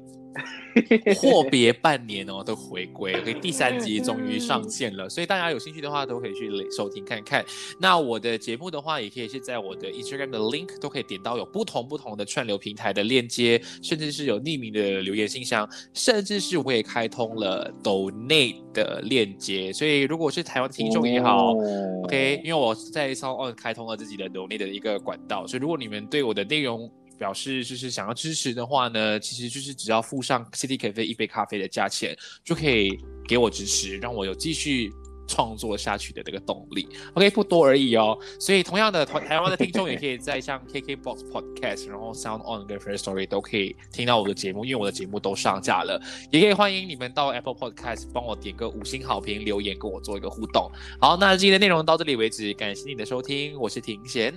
[1.16, 7.44] 阔别半年哦的回归，OK，第三集终于上线了，所以大家有兴趣的话都可以去收听看看。
[7.78, 19.72] 那我的节目的话，也可以是在我的 Instagram 的 link 都可以点到有不同不同的串流平台的链接，甚至是有匿名的留言信箱，甚至是我也开通了 Donate 的链接。
[19.72, 21.54] 所以如果是台湾听众也好
[22.02, 34.92] ，OK，因为我在 Sound On 开通了自己的 Donate 的一个管道，所以如果你们对我的内容，表示就是想要支持的话呢，其实就是只要付上 City Cafe 一杯咖啡的价钱，就可以给我支持，让我有继续
[35.26, 36.86] 创作下去的这个动力。
[37.14, 38.18] OK，不多而已哦。
[38.38, 45.98] 所以同样的，台台湾的听众也可以在像 KKBox Podcast，然后 Sound On 跟 First Story 都可以听到我的节目，因为我的节目都上架了。
[46.30, 50.70] 也可以欢迎你们到 Apple Podcast 帮我点个五星好评，留言跟我做一个互动。
[51.00, 54.34] 好，那今天的内容到这里为止，感谢你的收听，我是庭贤。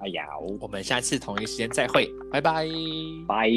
[0.00, 0.26] 哎呀，
[0.60, 2.66] 我们下次同一时间再会，拜拜，
[3.26, 3.50] 拜。